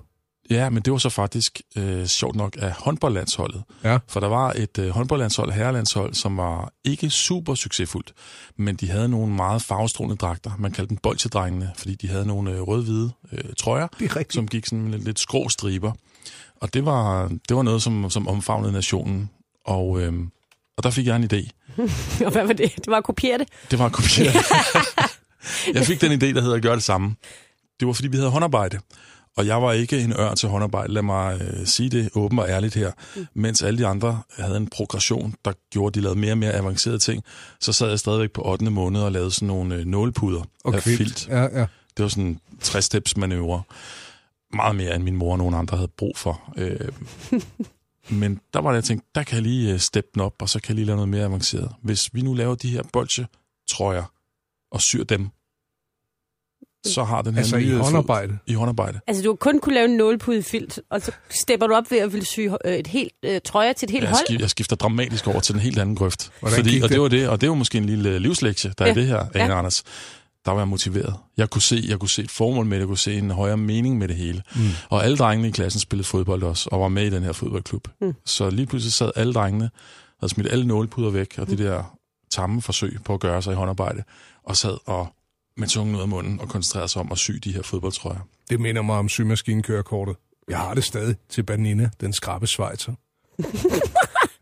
[0.51, 3.63] Ja, men det var så faktisk øh, sjovt nok af håndboldlandsholdet.
[3.85, 3.99] Ja.
[4.09, 8.13] For der var et øh, håndboldlandshold, herrelandshold, som var ikke super succesfuldt,
[8.57, 10.51] men de havde nogle meget farvestrålende dragter.
[10.59, 14.49] Man kaldte dem bolchedrengene, fordi de havde nogle øh, rød-hvide øh, trøjer, Det er som
[14.49, 15.93] gik sådan med lidt, lidt skrå striber.
[16.61, 19.31] Og det var, det var noget, som, som omfavnede nationen.
[19.65, 20.13] Og, øh,
[20.77, 21.51] og der fik jeg en idé.
[22.27, 22.77] Og hvad var det?
[22.77, 23.49] Det var at kopiere det.
[23.71, 24.33] Det var at kopiere.
[25.75, 27.15] jeg fik den idé, der hedder at gøre det samme.
[27.81, 28.79] Det var, fordi vi havde håndarbejde.
[29.37, 32.49] Og jeg var ikke en ør til håndarbejde, lad mig øh, sige det åbent og
[32.49, 32.93] ærligt her.
[33.17, 33.27] Mm.
[33.35, 36.53] Mens alle de andre havde en progression, der gjorde, at de lavede mere og mere
[36.53, 37.25] avancerede ting,
[37.61, 38.71] så sad jeg stadigvæk på 8.
[38.71, 40.99] måned og lavede sådan nogle øh, nålepuder Og af kvilt.
[40.99, 41.29] filt.
[41.29, 41.67] Ja, ja.
[41.97, 43.63] Det var sådan 60-steps manøvre.
[44.55, 46.53] Meget mere, end min mor og nogen andre havde brug for.
[46.57, 46.89] Øh,
[48.21, 50.49] men der var det, jeg tænkte, der kan jeg lige øh, steppe den op, og
[50.49, 51.73] så kan jeg lige lave noget mere avanceret.
[51.83, 54.05] Hvis vi nu laver de her bolche-trøjer
[54.73, 55.29] og syr dem,
[56.87, 58.39] så har den her Altså i nye fod- håndarbejde.
[58.47, 59.01] I håndarbejde.
[59.07, 61.99] Altså, du har kun kunne lave en nålepude filt, og så stepper du op ved
[61.99, 64.27] at ville sy øh, et helt øh, trøje til et helt Jeg, hold.
[64.27, 66.33] skif, jeg skifter dramatisk over til en helt anden grøft.
[66.41, 68.91] Hvordan Fordi, og det var det, og det var måske en lille livslektie, der ja.
[68.91, 69.59] Er det her, Ane Ja.
[69.59, 69.83] Anders.
[70.45, 71.15] Der var jeg motiveret.
[71.37, 73.57] Jeg kunne se, jeg kunne se et formål med det, jeg kunne se en højere
[73.57, 74.43] mening med det hele.
[74.57, 74.61] Mm.
[74.91, 77.89] Og alle drengene i klassen spillede fodbold også, og var med i den her fodboldklub.
[78.01, 78.15] Mm.
[78.27, 79.71] Så lige pludselig sad alle drengene,
[80.21, 81.97] havde smidt alle nålepuder væk, og det der
[82.31, 84.03] tamme forsøg på at gøre sig i håndarbejde,
[84.45, 85.09] og sad og
[85.57, 88.21] med tungen ud af munden og koncentrerede sig om at sy de her fodboldtrøjer.
[88.51, 90.17] Det minder mig om symaskinkørekortet.
[90.49, 92.93] Jeg har det stadig til Banina, den skrabe svejser.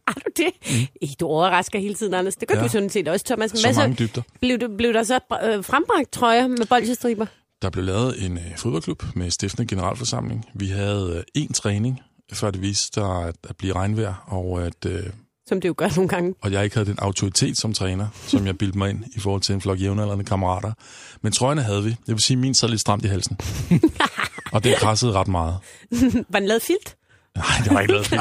[0.09, 0.81] Har du det?
[1.03, 1.09] Mm.
[1.21, 2.37] Du overrasker hele tiden, Anders.
[2.37, 2.63] Det gør ja.
[2.63, 3.51] Du sådan set også, Thomas.
[3.51, 4.23] Så Hvad mange dybder.
[4.41, 7.27] blev, du, blev der så øh, frembragt trøjer med bolsjestriber?
[7.63, 10.45] Der blev lavet en øh, fodboldklub med stiftende generalforsamling.
[10.55, 12.01] Vi havde øh, én træning,
[12.33, 15.03] før det viste sig at, at blive regnvejr, og at øh,
[15.49, 16.35] Som det jo gør nogle gange.
[16.43, 19.43] og jeg ikke havde den autoritet som træner, som jeg bildte mig ind i forhold
[19.43, 20.73] til en flok jævnaldrende kammerater.
[21.23, 21.91] Men trøjerne havde vi.
[21.91, 23.39] Det vil sige, at min sad lidt stramt i halsen.
[24.53, 25.57] og det krassede ret meget.
[26.29, 26.97] Var den lavet filt?
[27.37, 28.21] Nej, det var ikke lavet film.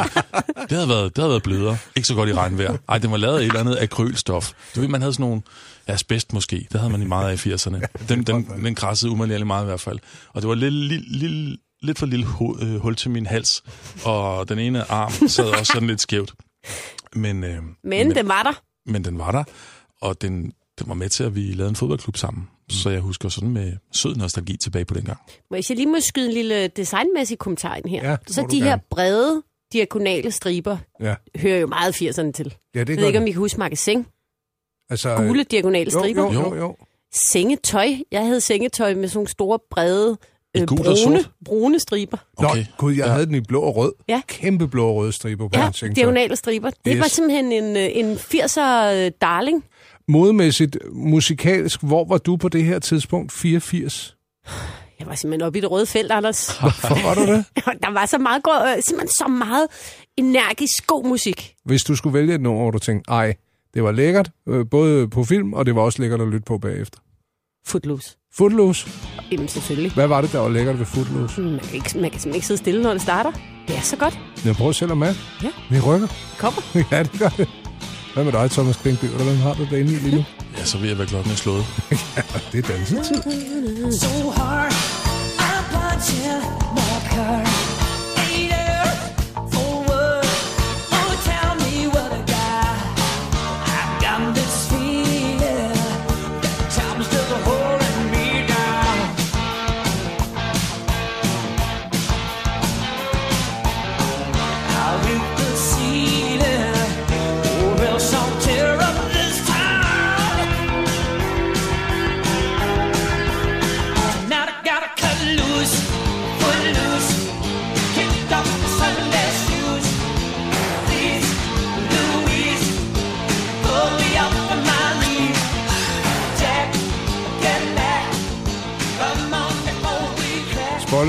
[0.61, 1.77] Det havde været, det havde været blødere.
[1.95, 2.77] Ikke så godt i regnvejr.
[2.89, 4.51] Ej, den var lavet af et eller andet akrylstof.
[4.75, 5.41] Du ved, man havde sådan nogle
[5.87, 6.67] asbest måske.
[6.71, 7.85] Det havde man i meget af i 80'erne.
[8.09, 9.99] Den, den, den krassede umanerligt meget i hvert fald.
[10.33, 13.63] Og det var lidt, lille, lille, lidt for lille hul, øh, hul til min hals.
[14.05, 16.33] Og den ene arm sad også sådan lidt skævt.
[17.15, 18.61] Men, øh, Men, men den var der.
[18.91, 19.43] men den var der,
[20.01, 20.41] og den,
[20.79, 22.49] den var med til, at vi lavede en fodboldklub sammen.
[22.69, 25.17] Så jeg husker sådan med sød nostalgi tilbage på den gang.
[25.51, 28.09] Må jeg lige må skyde en lille designmæssig kommentar ind her?
[28.09, 28.81] Ja, det så de du her gerne.
[28.89, 29.43] brede
[29.73, 32.55] diagonale striber Ja, hører jo meget 80'erne til.
[32.75, 33.27] ja det Jeg ved ikke, om.
[33.27, 34.05] I kan huske magasin.
[34.89, 36.33] Altså, Gule diagonale jo, striber.
[36.33, 36.77] jo, jo, jo.
[37.31, 37.89] Sengetøj.
[38.11, 40.17] Jeg havde sengetøj med sådan nogle store, brede,
[40.57, 41.29] øh, brune, sort?
[41.45, 42.17] brune striber.
[42.41, 42.65] Nå, Okay.
[42.77, 43.11] gud, jeg Ja.
[43.11, 43.93] havde den i blå og rød.
[44.09, 44.21] Ja.
[44.27, 45.93] Kæmpe blå og røde striber på Ja, sengetøj.
[45.95, 46.69] diagonale striber.
[46.69, 46.99] Det Yes.
[46.99, 49.63] var simpelthen en, øh, en 80'er øh, darling.
[50.07, 53.31] Modemæssigt, musikalsk, hvor var du på det her tidspunkt?
[53.31, 54.15] 84?
[54.99, 56.47] Jeg var simpelthen oppe i det røde felt, Anders.
[56.57, 57.45] Hvor var du det?
[57.83, 59.67] Der var så meget, god, øh, simpelthen så meget
[60.17, 61.55] energisk god musik.
[61.65, 63.35] Hvis du skulle vælge et nummer, hvor du tænkte, ej,
[63.73, 64.31] det var lækkert,
[64.71, 66.99] både på film, og det var også lækkert at lytte på bagefter.
[67.65, 68.15] Footloose.
[68.33, 68.89] Footloose.
[69.31, 69.91] Jamen selvfølgelig.
[69.91, 71.41] Hvad var det, der var lækkert ved Footloose?
[71.41, 73.31] Man kan, ikke, man kan simpelthen ikke sidde stille, når det starter.
[73.67, 74.19] Det er så godt.
[74.45, 75.19] Jeg prøver selv at mærke.
[75.43, 75.49] Ja.
[75.69, 76.07] Vi rykker.
[76.37, 76.61] Kommer.
[76.91, 77.47] ja, det gør det.
[78.13, 79.05] Hvad med dig, Thomas Klinkby?
[79.05, 80.23] Eller hvem har du derinde i lige nu?
[80.57, 81.65] Ja, så vil jeg være klokken er slået.
[82.51, 83.21] Det er dansetid.
[83.91, 84.73] so hard.
[85.71, 86.43] Punching
[86.75, 87.43] my car.
[87.43, 87.68] Ain't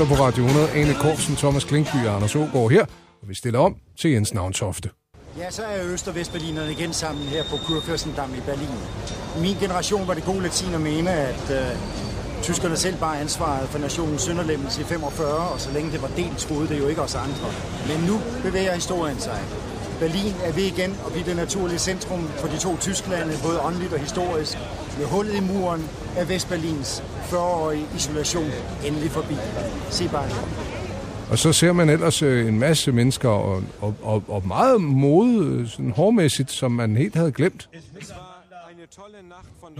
[0.01, 0.71] Krøller på Radio 100.
[0.71, 2.85] Ane Korsen, Thomas Klinkby og Anders Ågaard her.
[3.21, 4.89] Og vi stiller om til Jens Navntofte.
[5.37, 8.77] Ja, så er Øst- og Vestberlinerne igen sammen her på Kurfürstendamm i Berlin.
[9.37, 11.77] I min generation var det god latin at mene, at øh,
[12.43, 16.37] tyskerne selv bare ansvaret for nationens sønderlemmelse i 45, og så længe det var delt,
[16.37, 17.49] troede det jo ikke os andre.
[17.87, 19.39] Men nu bevæger historien sig.
[19.99, 23.93] Berlin er ved igen og blive det naturlige centrum for de to Tysklande, både åndeligt
[23.93, 24.57] og historisk.
[24.97, 25.81] Med hullet i muren
[26.17, 28.45] er Vestberlins 40-årige isolation
[28.85, 29.33] endelig forbi.
[29.89, 30.29] Se bare.
[31.31, 35.45] Og så ser man ellers øh, en masse mennesker, og, og, og, og meget mode,
[35.45, 37.69] øh, sådan hårmæssigt, som man helt havde glemt.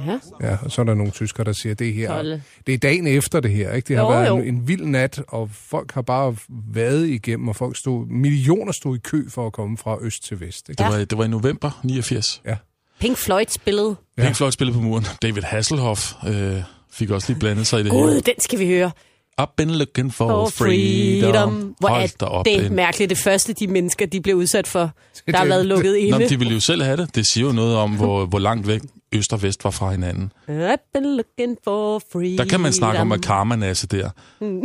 [0.08, 0.19] Ja.
[0.41, 2.43] Ja, og så er der nogle tyskere, der siger, det her, Tolle.
[2.67, 3.88] det er dagen efter det her, ikke?
[3.88, 4.38] Det har Jo, været jo.
[4.38, 6.36] en, en vild nat, og folk har bare
[6.74, 10.39] været igennem, og folk stod, millioner stod i kø for at komme fra øst til
[10.39, 10.84] vest, ikke?
[10.84, 12.41] Det var, det var i november 89.
[13.02, 13.96] Pink Floyd spillede.
[14.18, 14.24] Ja.
[14.24, 15.06] Pink Floyd spillede på muren.
[15.22, 16.56] David Hasselhoff øh,
[16.92, 18.22] fik også lige blandet sig i det Gud, hele.
[18.22, 18.92] den skal vi høre.
[19.42, 21.76] I've been looking for, For freedom.
[21.80, 23.10] Hvor Hold da er op, det en- mærkeligt.
[23.10, 24.92] Det første, de mennesker, de blev udsat for,
[25.28, 26.20] der har været lukket Nå, inde.
[26.20, 27.16] men de ville jo selv have det.
[27.16, 28.82] Det siger jo noget om, hvor, hvor langt væk
[29.14, 30.32] øst og vest var fra hinanden.
[30.50, 32.38] I've been looking for freedom.
[32.38, 34.10] Der kan man snakke om, at karma-nasse der.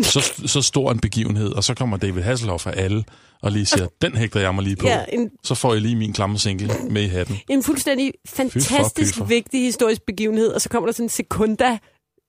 [0.02, 3.04] Så, så stor en begivenhed, og så kommer David Hasselhoff af alle,
[3.42, 4.86] og lige siger, den hægter jeg mig lige på.
[4.86, 7.36] Ja, en, Så får jeg lige min klamme single med i hatten.
[7.48, 9.24] en fuldstændig fantastisk pyfer.
[9.24, 11.78] vigtig historisk begivenhed, og så kommer der sådan en sekunda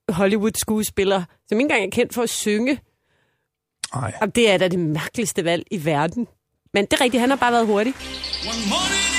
[0.08, 2.80] Hollywood-skuespiller, som ikke engang er kendt for at synge.
[3.94, 4.12] Ej.
[4.20, 6.26] Og det er da det mærkeligste valg i verden.
[6.74, 7.94] Men det er rigtigt, han har bare været hurtig.
[8.48, 9.17] One morning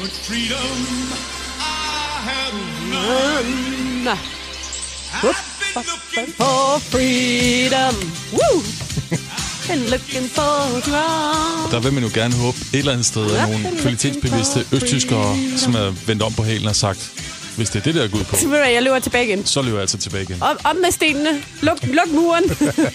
[0.00, 0.76] but freedom
[1.58, 2.52] I had
[2.94, 4.08] none.
[4.08, 5.22] I've
[5.74, 7.94] been looking For freedom.
[8.32, 8.62] Woo!
[9.72, 11.70] And looking for drug.
[11.72, 15.74] Der vil man jo gerne håbe et eller andet sted, at nogle kvalitetsbevidste østtyskere, som
[15.74, 17.10] er vendt om på hælen og sagt,
[17.56, 19.46] hvis det er det, der er gået på, Så ved jeg løber tilbage igen.
[19.46, 20.42] så løber jeg altså tilbage igen.
[20.42, 21.42] Op, op med stenene.
[21.62, 22.44] Luk, luk muren.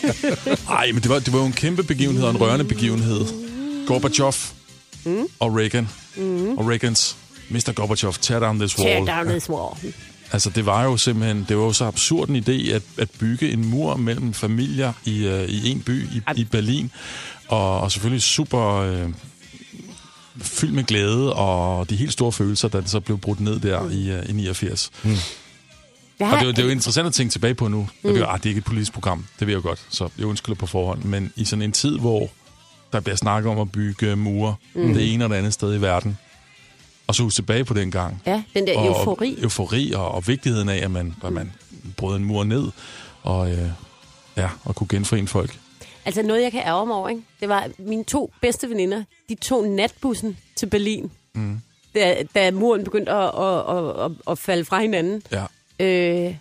[0.69, 3.25] Nej, men det var, det var jo en kæmpe begivenhed og en rørende begivenhed.
[3.87, 4.33] Gorbachev
[5.05, 5.27] mm.
[5.39, 5.87] og Reagan.
[6.17, 6.57] Mm.
[6.57, 7.17] Og Reagans
[7.49, 7.71] Mr.
[7.71, 9.07] Gorbachev, tear down this Tear wall.
[9.07, 9.77] down this wall.
[10.31, 13.51] Altså, det var jo simpelthen, det var jo så absurd en idé at, at bygge
[13.51, 16.91] en mur mellem familier i, uh, i en by i, i Berlin.
[17.47, 19.11] Og, og selvfølgelig super uh,
[20.41, 23.89] fyldt med glæde og de helt store følelser, da det så blev brudt ned der
[23.89, 24.91] i, uh, i 89.
[26.19, 27.89] Jeg Og det, er jo- det er jo interessant at tænke tilbage på nu.
[28.03, 28.13] Mm.
[28.13, 30.09] Det, er, ah, det er ikke et politisk program, det ved jeg jo godt, så
[30.17, 31.03] jeg undskylder på forhånd.
[31.03, 32.29] Men i sådan en tid, hvor
[32.93, 34.93] der bliver snakket om at bygge mure, mm.
[34.93, 36.17] det ene og det andet sted i verden,
[37.07, 38.21] Og så huske tilbage på den gang.
[38.25, 39.35] Ja, den der og, eufori.
[39.37, 41.51] Og, eufori og, og vigtigheden af, at man, at man
[41.97, 42.71] brød en mur ned
[43.23, 43.69] og, øh,
[44.37, 45.59] ja, og kunne genforene folk.
[46.05, 47.21] Altså noget, jeg kan ærge mig over, ikke?
[47.39, 49.03] det var mine to bedste veninder.
[49.29, 51.61] De tog natbussen til Berlin, mm.
[51.95, 55.21] da, da muren begyndte at, at, at, at, at falde fra hinanden.
[55.31, 55.45] Ja.
[55.85, 56.35] Øh,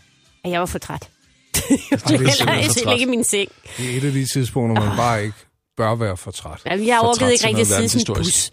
[0.45, 1.09] og jeg var for træt.
[1.71, 2.99] jeg er se træt.
[2.99, 3.51] ligge i min seng.
[3.77, 5.37] Det er et af de tidspunkter, man bare ikke
[5.79, 6.61] bør være for træt.
[6.67, 8.51] Jamen, jeg orkede ikke rigtig sidde sådan en bus.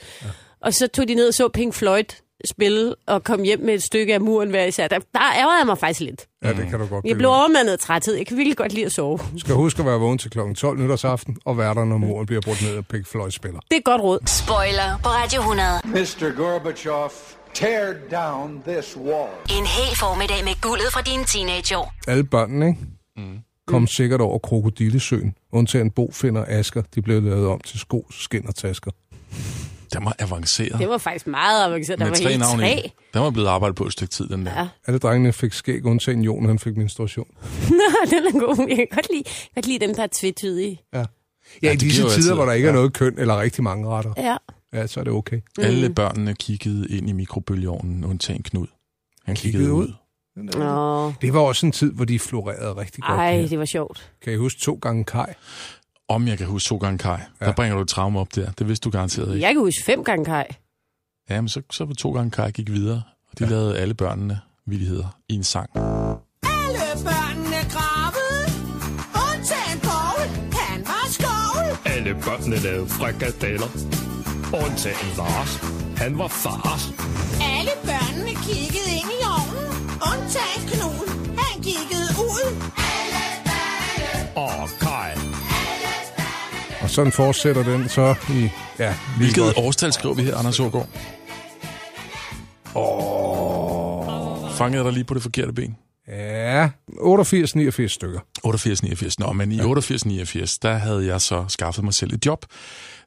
[0.62, 2.04] Og så tog de ned og så Pink Floyd
[2.50, 4.88] spille og kom hjem med et stykke af muren hver især.
[4.88, 6.28] Der, der ærgerede jeg mig faktisk lidt.
[6.44, 8.16] Ja, det kan du godt Jeg blev overmandet af træthed.
[8.16, 9.18] Jeg kan virkelig godt lide at sove.
[9.18, 10.40] Du skal huske at være vågen til kl.
[10.54, 13.60] 12 nytårsaften, og være der, når muren bliver brudt ned af Pink Floyd spiller.
[13.72, 14.20] Det er godt råd.
[14.28, 15.70] Spoiler på Radio 100.
[15.86, 16.36] Mr.
[16.38, 17.12] Gorbachev,
[17.54, 19.30] tear down this wall.
[19.60, 21.94] En hel formiddag med guldet fra dine teenageår.
[22.08, 22.80] Alle børnene, ikke?
[23.18, 23.38] Mm.
[23.68, 26.82] Kom sikkert over krokodillesøen, undtagen Bo, Finder og Asger.
[26.96, 28.92] De blev lavet om til sko, skin og tasker.
[29.94, 30.80] Den var avanceret.
[30.80, 32.00] Det var faktisk meget avanceret.
[32.00, 32.92] Der med var tre helt navne tre.
[33.14, 34.60] Den var blevet arbejdet på et stykke tid, den der.
[34.60, 34.68] Ja.
[34.88, 37.28] Alle drengene fik skæg, undtagen Jon, han fik menstruation.
[38.12, 38.66] den er god.
[38.70, 39.24] Jeg kan godt lide,
[39.56, 40.82] godt lide dem, der er tvetydige.
[40.94, 41.06] Ja, ja
[41.64, 42.76] Ja, i det disse tider, altid- hvor der ikke er ja.
[42.76, 44.38] noget køn eller rigtig mange retter, Ja.
[44.74, 45.42] ja, så er det okay.
[45.62, 48.68] Alle børnene kiggede ind i mikrobølgeovnen, undtagen Knud.
[49.26, 49.88] Han kiggede, Kiggede ud.
[49.88, 49.94] ud.
[50.36, 51.14] Nå.
[51.22, 53.20] Det var også en tid, hvor de florerede rigtig godt.
[53.20, 53.48] Ej, her.
[53.48, 54.12] det var sjovt.
[54.24, 55.34] Kan I huske to gange Kai?
[56.08, 57.18] Om jeg kan huske to gange Kai.
[57.42, 57.46] Ja.
[57.46, 58.52] Der bringer du et traume op der.
[58.52, 59.46] Det vidste du garanteret ikke.
[59.46, 60.44] Jeg kan huske fem gange Kai.
[61.30, 63.02] Ja, men så, så var to gange Kai gik videre.
[63.32, 63.50] Og de ja.
[63.50, 65.70] lavede alle børnene vildigheder i en sang.
[65.76, 68.40] Alle børnene gravede,
[69.26, 70.28] undtagen Paul,
[70.62, 71.92] han var skovl.
[71.96, 73.70] Alle børnene lavede frikadeller.
[74.64, 75.52] Undtagen Lars.
[75.98, 76.84] Han var fars.
[77.56, 78.85] Alle børnene kiggede
[86.96, 88.50] sådan fortsætter den så i...
[88.80, 89.58] Ja, Hvilket godt.
[89.58, 90.90] årstal skrev vi her, Anders Ågaard?
[92.76, 94.52] Oh.
[94.52, 95.78] Fangede jeg dig lige på det forkerte ben?
[96.08, 98.20] Ja, 88-89 stykker.
[98.48, 99.16] 88-89.
[99.20, 102.46] Nå, men i 88-89, der havde jeg så skaffet mig selv et job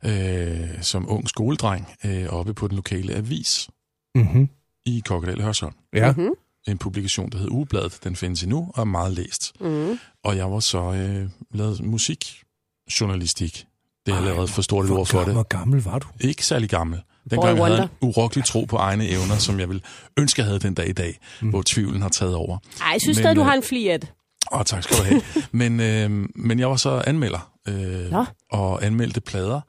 [0.04, 3.68] øh, som ung skoledreng øh, oppe på den lokale avis
[4.14, 4.48] Mm-hmm.
[4.86, 5.74] i Kokkedal Hørsholm.
[5.94, 6.30] Ja, Mhm.
[6.68, 7.98] En publikation, der hed Ugebladet.
[8.04, 9.52] Den findes endnu og er meget læst.
[9.60, 9.98] Mm.
[10.24, 13.64] Og jeg var så øh, lavet musikjournalistik.
[14.08, 15.32] Det er allerede for stort et ord for det.
[15.32, 16.06] Hvor gammel var du?
[16.20, 17.00] Ikke særlig gammel.
[17.30, 17.88] Dengang havde jeg wonder.
[18.02, 19.82] en urokkelig tro på egne evner, som jeg vil
[20.16, 21.50] ønske, jeg havde den dag i dag, mm.
[21.50, 22.58] hvor tvivlen har taget over.
[22.80, 24.12] Ej, jeg synes stadig, du øh, har en fliat.
[24.52, 25.22] Åh, tak skal du have.
[25.52, 28.24] men, øh, men jeg var så anmelder, øh, Nå.
[28.52, 29.60] og anmeldte plader,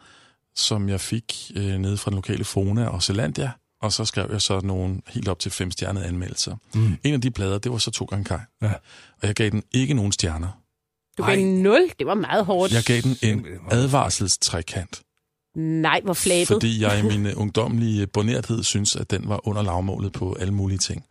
[0.56, 4.42] som jeg fik øh, nede fra den lokale Fona og Zelandia, og så skrev jeg
[4.42, 6.56] så nogle helt op til fem stjernede anmeldelser.
[6.74, 6.98] Mm.
[7.04, 8.38] En af de plader, det var så to gange Kai.
[8.62, 8.74] Ja.
[9.22, 10.59] Og jeg gav den ikke nogen stjerner.
[11.20, 11.90] Du gav en 0.
[12.00, 12.74] Det var meget hårdt.
[12.74, 15.02] Jeg gav den en advarselstrekant.
[15.56, 16.48] Nej, hvor flabet.
[16.48, 20.54] Fordi jeg i min øh, ungdomlige bonerthed synes, at den var under lavmålet på alle
[20.54, 21.04] mulige ting.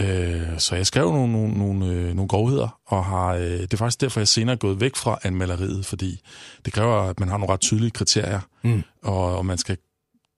[0.00, 3.76] Øh, så jeg skrev nogle, nogle, nogle, øh, nogle grovheder, og har, øh, det er
[3.76, 6.20] faktisk derfor, jeg senere er gået væk fra anmaleriet, fordi
[6.64, 8.82] det kræver, at man har nogle ret tydelige kriterier, Mm.
[9.02, 9.76] og, og man skal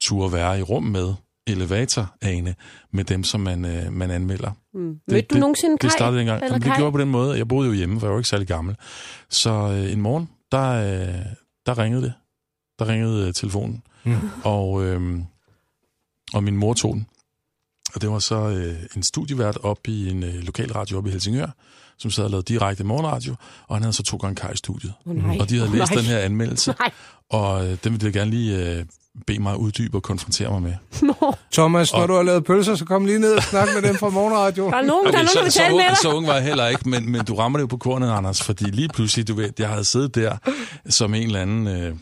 [0.02, 1.14] turde være i rum med
[1.48, 2.54] elevatorane
[2.92, 4.50] med dem, som man, øh, man anmelder.
[4.74, 5.00] Mm.
[5.08, 5.86] Mødte du nogensinde Kai?
[5.86, 6.42] Det startede dengang.
[6.42, 7.38] Jamen, det gjorde på den måde.
[7.38, 8.76] Jeg boede jo hjemme, for jeg var ikke særlig gammel.
[9.28, 11.14] Så øh, en morgen, der, øh,
[11.66, 12.12] der ringede det.
[12.78, 13.82] Der ringede øh, telefonen.
[14.04, 14.16] Mm.
[14.44, 15.20] Og, øh,
[16.34, 17.06] og min mor tog den.
[17.94, 21.12] Og det var så øh, en studievært op i en øh, lokal radio oppe i
[21.12, 21.46] Helsingør,
[21.98, 23.34] som sad og lavede direkte morgenradio,
[23.66, 24.92] og han havde så to gange Kai i studiet.
[25.06, 25.36] Åh, nej.
[25.40, 26.00] Og de havde Åh, læst nej.
[26.00, 26.90] den her anmeldelse, Nej.
[27.30, 28.84] og øh, den ville jeg gerne lige øh,
[29.26, 30.72] bede mig uddybe og konfrontere mig med.
[31.52, 33.96] Thomas, når Og- du har lavet pølser, så kom lige ned og snak med dem
[33.96, 34.64] fra morgenradio.
[34.70, 35.96] Der er nogen, der er nogen, der så, så, ung, med dig.
[36.02, 38.42] så ung var jeg heller ikke, men, men du rammer det jo på kornet, Anders,
[38.42, 40.36] fordi lige pludselig, du ved, jeg havde siddet der
[40.88, 41.94] som en eller anden øh,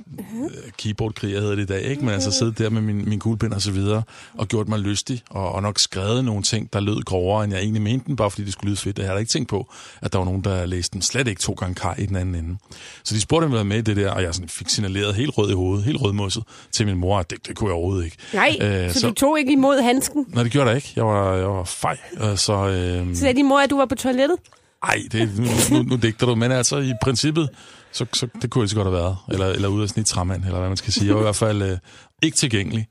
[0.79, 2.05] keyboardkriger, hedder det i dag, ikke?
[2.05, 4.03] men altså siddet der med min, min kuglepind og så videre,
[4.35, 7.63] og gjort mig lystig, og, og nok skrevet nogle ting, der lød grovere, end jeg
[7.63, 8.99] egentlig mente den, bare fordi det skulle lyde fedt.
[8.99, 11.53] Jeg havde ikke tænkt på, at der var nogen, der læste den slet ikke to
[11.53, 12.57] gange kaj i den anden ende.
[13.05, 15.15] Så de spurgte, om jeg var med i det der, og jeg sådan fik signaleret
[15.15, 18.05] helt rød i hovedet, helt rødmosset til min mor, at det, det kunne jeg overhovedet
[18.05, 18.17] ikke.
[18.35, 20.27] Nej, Øh, så, du tog ikke imod handsken.
[20.29, 20.93] Nej, det gjorde jeg ikke.
[20.97, 21.97] Jeg var, jeg var fej,
[22.37, 22.53] så...
[22.69, 24.37] Øh, Så sagde din mor, at du var på toilettet.
[24.83, 27.49] ej, det, nu, nu, nu digter du, men altså i princippet,
[27.93, 29.17] så, så det kunne jeg så godt have været.
[29.29, 31.07] Eller, eller ude af et træmand, eller hvad man skal sige.
[31.07, 31.79] Jeg var i hvert fald øh,
[32.23, 32.87] ikke tilgængelig.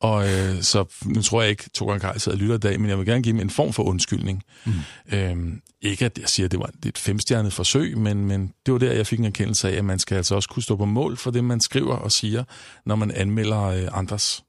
[0.00, 2.80] Og øh, så nu tror jeg ikke, to gange Kaj sidder og lytter i dag,
[2.80, 4.42] men jeg vil gerne give dem en form for undskyldning.
[4.66, 4.72] Mm.
[5.12, 8.78] Øhm, ikke at jeg siger, at det var et femstjernet forsøg, men, men det var
[8.78, 11.16] der, jeg fik en erkendelse af, at man skal altså også kunne stå på mål
[11.16, 12.44] for det, man skriver og siger,
[12.86, 14.42] når man anmelder øh, andres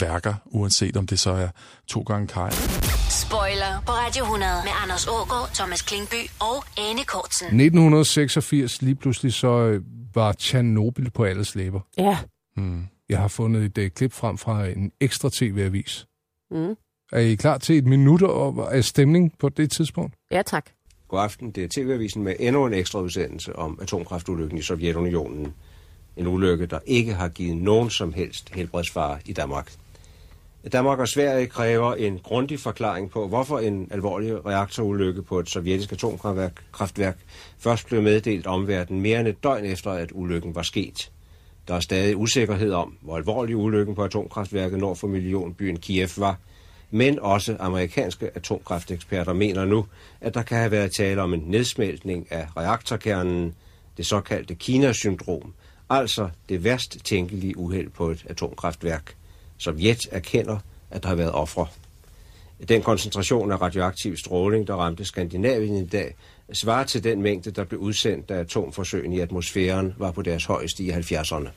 [0.00, 1.48] værker, uanset om det så er
[1.88, 2.50] to gange Kaj.
[3.10, 7.46] Spoiler på Radio 100 med Anders Ågaard, Thomas Klingby og Ane Kortsen.
[7.46, 9.82] 1986, lige pludselig så øh,
[10.14, 11.80] var Tjernobyl på alles læber.
[11.98, 12.18] Ja.
[12.56, 12.86] Mm.
[13.12, 16.06] Jeg har fundet et øh, klip frem fra en ekstra tv-avis.
[16.50, 16.76] Mm.
[17.12, 20.14] Er I klar til et minut og- af stemning på det tidspunkt?
[20.30, 20.70] Ja, tak.
[21.08, 21.50] God aften.
[21.50, 25.54] Det er TV-avisen med endnu en ekstra udsendelse om atomkraftulykken i Sovjetunionen.
[26.16, 29.72] En ulykke, der ikke har givet nogen som helst helbredsfare i Danmark.
[30.72, 35.92] Danmark og Sverige kræver en grundig forklaring på, hvorfor en alvorlig reaktorulykke på et sovjetisk
[35.92, 37.18] atomkraftværk kraftværk
[37.58, 41.10] først blev meddelt omverdenen mere end et døgn efter, at ulykken var sket.
[41.68, 46.38] Der er stadig usikkerhed om, hvor alvorlig ulykken på atomkraftværket nord for millionbyen Kiev var,
[46.90, 49.86] men også amerikanske atomkrafteksperter mener nu,
[50.20, 53.54] at der kan have været tale om en nedsmeltning af reaktorkernen,
[53.96, 55.52] det såkaldte Kina-syndrom,
[55.90, 59.14] altså det værst tænkelige uheld på et atomkraftværk.
[59.58, 60.58] Sovjet erkender,
[60.90, 61.66] at der har været ofre.
[62.68, 66.14] Den koncentration af radioaktiv stråling, der ramte Skandinavien i dag,
[66.52, 70.82] svarer til den mængde, der blev udsendt, da atomforsøgene i atmosfæren var på deres højeste
[70.82, 71.48] i 70'erne.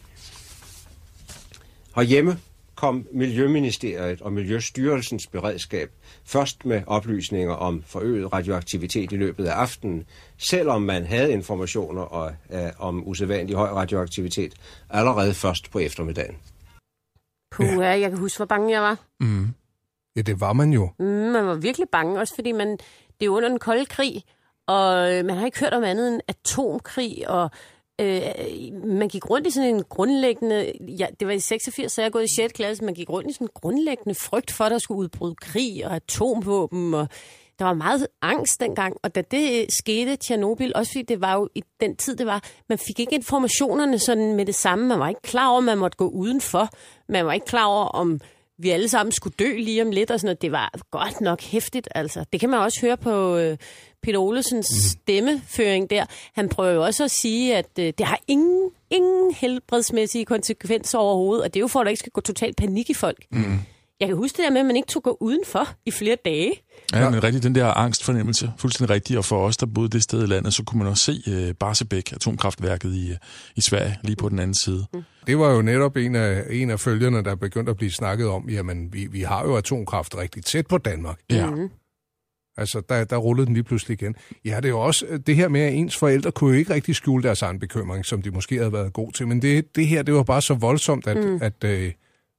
[1.95, 2.38] Herhjemme
[2.75, 5.91] kom Miljøministeriet og Miljøstyrelsens beredskab
[6.25, 10.05] først med oplysninger om forøget radioaktivitet i løbet af aftenen,
[10.38, 14.53] selvom man havde informationer og, uh, om usædvanlig høj radioaktivitet
[14.89, 16.36] allerede først på eftermiddagen.
[17.51, 17.99] Puh, ja.
[17.99, 18.97] jeg kan huske, hvor bange jeg var.
[19.19, 19.47] Mm.
[20.15, 20.89] Ja, det var man jo.
[20.99, 22.77] Mm, man var virkelig bange, også fordi man,
[23.19, 24.23] det er under den kolde krig,
[24.67, 27.49] og øh, man har ikke hørt om andet end atomkrig, og
[28.01, 28.21] øh,
[28.84, 32.23] man gik rundt i sådan en grundlæggende, ja, det var i 86, så jeg gået
[32.23, 32.54] i 6.
[32.54, 35.86] klasse, man gik rundt i sådan en grundlæggende frygt for, at der skulle udbryde krig
[35.88, 37.08] og atomvåben, og
[37.60, 41.34] der var meget angst dengang, og da det øh, skete, Tjernobyl, også fordi det var
[41.34, 44.99] jo i den tid, det var, man fik ikke informationerne sådan med det samme, man
[44.99, 46.69] var ikke klar over, at man måtte gå udenfor,
[47.10, 48.19] man var ikke klar over, om
[48.58, 50.41] vi alle sammen skulle dø lige om lidt, og sådan noget.
[50.41, 52.25] Det var godt nok hæftigt, altså.
[52.34, 53.58] Det kan man også høre på øh,
[54.05, 54.79] Peter Olesens mm.
[54.79, 56.05] stemmeføring der.
[56.33, 61.43] Han prøver jo også at sige, at øh, det har ingen, ingen helbredsmæssige konsekvenser overhovedet,
[61.43, 63.25] og det er jo for, at der ikke skal gå totalt panik i folk.
[63.31, 63.59] Mm.
[63.99, 66.51] Jeg kan huske det der med, at man ikke tog gå udenfor i flere dage.
[66.93, 70.23] Ja, men rigtig den der angstfornemmelse, fuldstændig rigtig, og for os, der boede det sted
[70.23, 73.17] i landet, så kunne man også se øh, Barsebæk, atomkraftværket i, øh,
[73.55, 74.85] i Sverige, lige på den anden side.
[74.93, 75.03] Mm.
[75.27, 78.49] Det var jo netop en af, en af følgerne, der begyndte at blive snakket om,
[78.49, 81.19] jamen, vi, vi har jo atomkraft rigtig tæt på Danmark.
[81.29, 81.49] Ja.
[81.49, 81.69] Mm.
[82.57, 84.15] Altså, der, der rullede den lige pludselig igen.
[84.45, 86.95] Ja, det er jo også det her med, at ens forældre kunne jo ikke rigtig
[86.95, 89.27] skjule deres egen bekymring, som de måske havde været god til.
[89.27, 91.23] Men det, det her, det var bare så voldsomt, at, Mm.
[91.31, 91.39] mm.
[91.41, 91.91] at, øh,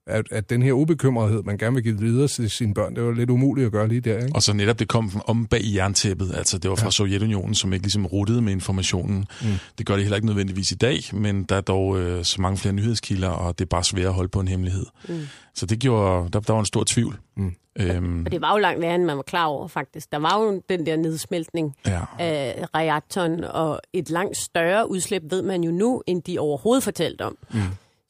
[0.07, 3.13] at, at den her ubekymrethed, man gerne vil give videre til sine børn, det var
[3.13, 4.35] lidt umuligt at gøre lige der, ikke?
[4.35, 6.91] Og så netop det kom om bag i jerntæppet, altså det var fra ja.
[6.91, 9.25] Sovjetunionen, som ikke ligesom ruttede med informationen.
[9.43, 9.49] Mm.
[9.79, 12.59] Det gør det heller ikke nødvendigvis i dag, men der er dog øh, så mange
[12.59, 14.87] flere nyhedskilder, og det er bare svært at holde på en hemmelighed.
[15.09, 15.21] Mm.
[15.55, 17.19] Så det gjorde, der, der var en stor tvivl.
[17.37, 17.53] Mm.
[17.79, 20.13] Øhm, Og det var jo langt værre, end man var klar over, faktisk.
[20.13, 22.01] Der var jo den der nedsmeltning ja.
[22.19, 27.23] af reaktoren, og et langt større udslip ved man jo nu, end de overhovedet fortalte
[27.23, 27.37] om.
[27.51, 27.61] Mm.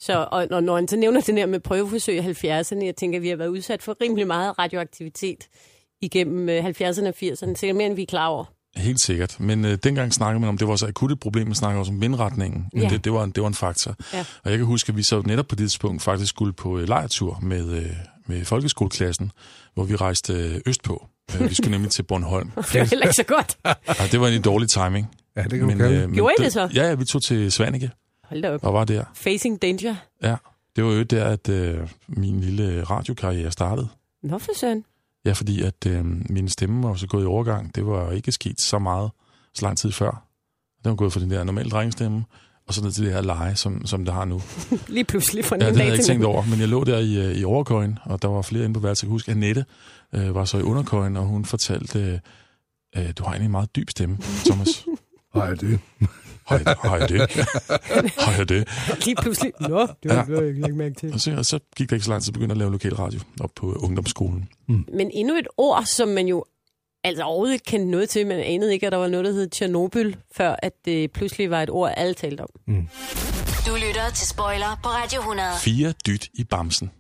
[0.00, 3.18] Så, og når, når han så nævner den her med prøveforsøg i 70'erne, jeg tænker,
[3.18, 5.48] at vi har været udsat for rimelig meget radioaktivitet
[6.02, 8.44] igennem øh, 70'erne og 80'erne, sikkert mere end vi er klar over.
[8.76, 9.40] Helt sikkert.
[9.40, 11.92] Men øh, dengang snakkede man om, det var så akut et problem, man snakkede også
[11.92, 12.66] om vindretningen.
[12.72, 12.88] Men Ja.
[12.88, 13.94] det, det, var en, det var en faktor.
[14.12, 14.24] Ja.
[14.44, 16.88] Og jeg kan huske, at vi så netop på det tidspunkt faktisk skulle på øh,
[16.88, 17.87] lejretur med, øh,
[18.26, 19.32] med folkeskoleklassen,
[19.74, 21.06] hvor vi rejste øh, østpå.
[21.40, 22.50] Øh, vi skulle nemlig til Bornholm.
[22.72, 23.56] Det var heller ikke så godt.
[23.88, 25.06] Og det var en dårlig timing.
[25.37, 26.12] Ja, det kan du kalde.
[26.14, 26.68] Gjorde I det så?
[26.74, 27.90] Ja, ja, vi tog til Svanike
[28.28, 28.64] Hold da op.
[28.64, 29.04] og var der.
[29.14, 29.94] Facing danger.
[30.22, 30.36] Ja,
[30.76, 33.88] det var jo der, at øh, min lille radiokarriere startede.
[34.22, 34.84] Nå for søren.
[35.24, 37.74] Ja, fordi at øh, min stemme var så gået i overgang.
[37.74, 39.10] Det var ikke sket så meget,
[39.54, 40.26] så lang tid før.
[40.84, 42.24] Den var gået fra den der normale drengestemme,
[42.68, 44.42] og så ned til det her leje, som, som det har nu.
[44.88, 46.98] Lige pludselig fra den Ja, det havde jeg ikke tænkt over, men jeg lå der
[46.98, 49.02] i, øh, i overkøjen, og der var flere inde på værelset.
[49.02, 49.64] Jeg kan huske, at Annette
[50.14, 52.20] øh, var så i underkøjen, og hun fortalte,
[52.96, 54.84] øh, du har egentlig en meget dyb stemme, Thomas.
[55.34, 55.80] Jeg det?
[56.46, 57.20] Har jeg, har jeg det?
[58.26, 58.68] Har jeg det?
[59.04, 59.52] Lige pludselig.
[59.61, 60.24] Nå, det Ja.
[60.28, 61.12] var jeg ikke mærke til.
[61.12, 62.72] Og så, og så gik der ikke så lang tid, så begyndte jeg at lave
[62.72, 64.48] lokal radio op på ungdomsskolen.
[64.68, 66.44] Men endnu et ord, som man jo
[67.04, 68.26] altså overhovedet ikke kendte noget til.
[68.26, 71.62] Man anede ikke, at der var noget, der hed Tjernobyl, før at det pludselig var
[71.62, 72.48] et ord, alle talte om.
[73.66, 75.48] Du lytter til Spoiler på Radio 100.
[75.64, 76.90] Fire dyt i bamsen.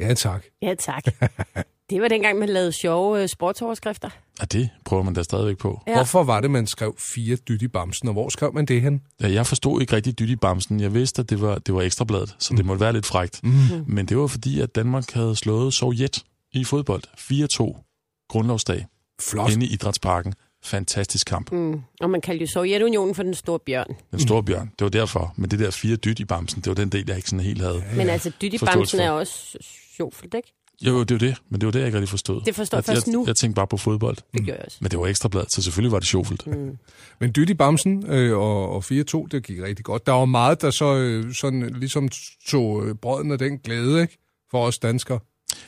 [0.00, 0.44] Ja, tak.
[0.62, 1.02] Ja, tak.
[1.90, 4.10] Det var dengang, man lavede sjove øh, sportsoverskrifter.
[4.40, 5.82] Og det prøver man da stadigvæk på.
[5.86, 5.94] Ja.
[5.94, 9.02] Hvorfor var det, man skrev fire dyt i bamsen, og hvor skrev man det hen?
[9.20, 10.80] Ja, jeg forstod ikke rigtig dyt i bamsen.
[10.80, 13.40] Jeg vidste, at det var, det var ekstrabladet, så det måtte være lidt frægt.
[13.42, 13.50] Mm.
[13.86, 18.86] Men det var fordi, at Danmark havde slået Sovjet i fodbold 4-2 grundlovsdag
[19.22, 19.52] Flot.
[19.52, 20.34] inde i Idrætsparken.
[20.64, 21.52] Fantastisk kamp.
[21.52, 21.80] Mm.
[22.00, 23.96] Og man kaldte jo Sovjetunionen for den store bjørn.
[24.10, 25.34] Den store bjørn, det var derfor.
[25.36, 27.62] Men det der fire dyt i bamsen, det var den del, jeg ikke sådan helt
[27.62, 27.84] havde.
[27.96, 29.58] Men altså, Dytti forståelse Bamsen er også
[29.96, 30.57] sjovt, ikke?
[30.82, 32.40] Jo, det var det, men det var det, jeg ikke rigtig forstod.
[32.40, 33.24] Det forstår jeg først jeg, nu.
[33.26, 34.16] Jeg tænkte bare på fodbold.
[34.34, 34.78] Det gør jeg også.
[34.80, 36.46] Men det var ekstrabladet, så selvfølgelig var det sjovt.
[36.46, 36.78] Mm.
[37.20, 40.06] Men dyt i bamsen øh, og, og 4-2, det gik rigtig godt.
[40.06, 42.08] Der var meget, der så øh, sådan, ligesom
[42.48, 44.18] tog øh, brøden af den glæde, ikke?
[44.50, 45.18] For os danskere.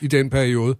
[0.01, 0.75] i den periode?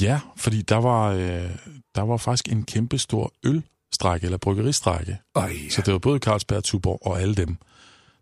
[0.00, 1.50] Ja, fordi der var, øh,
[1.94, 5.18] der var faktisk en kæmpe stor ølstrække, eller bryggeristrække.
[5.36, 7.56] Ej, Så det var både Carlsberg, Tuborg og alle dem.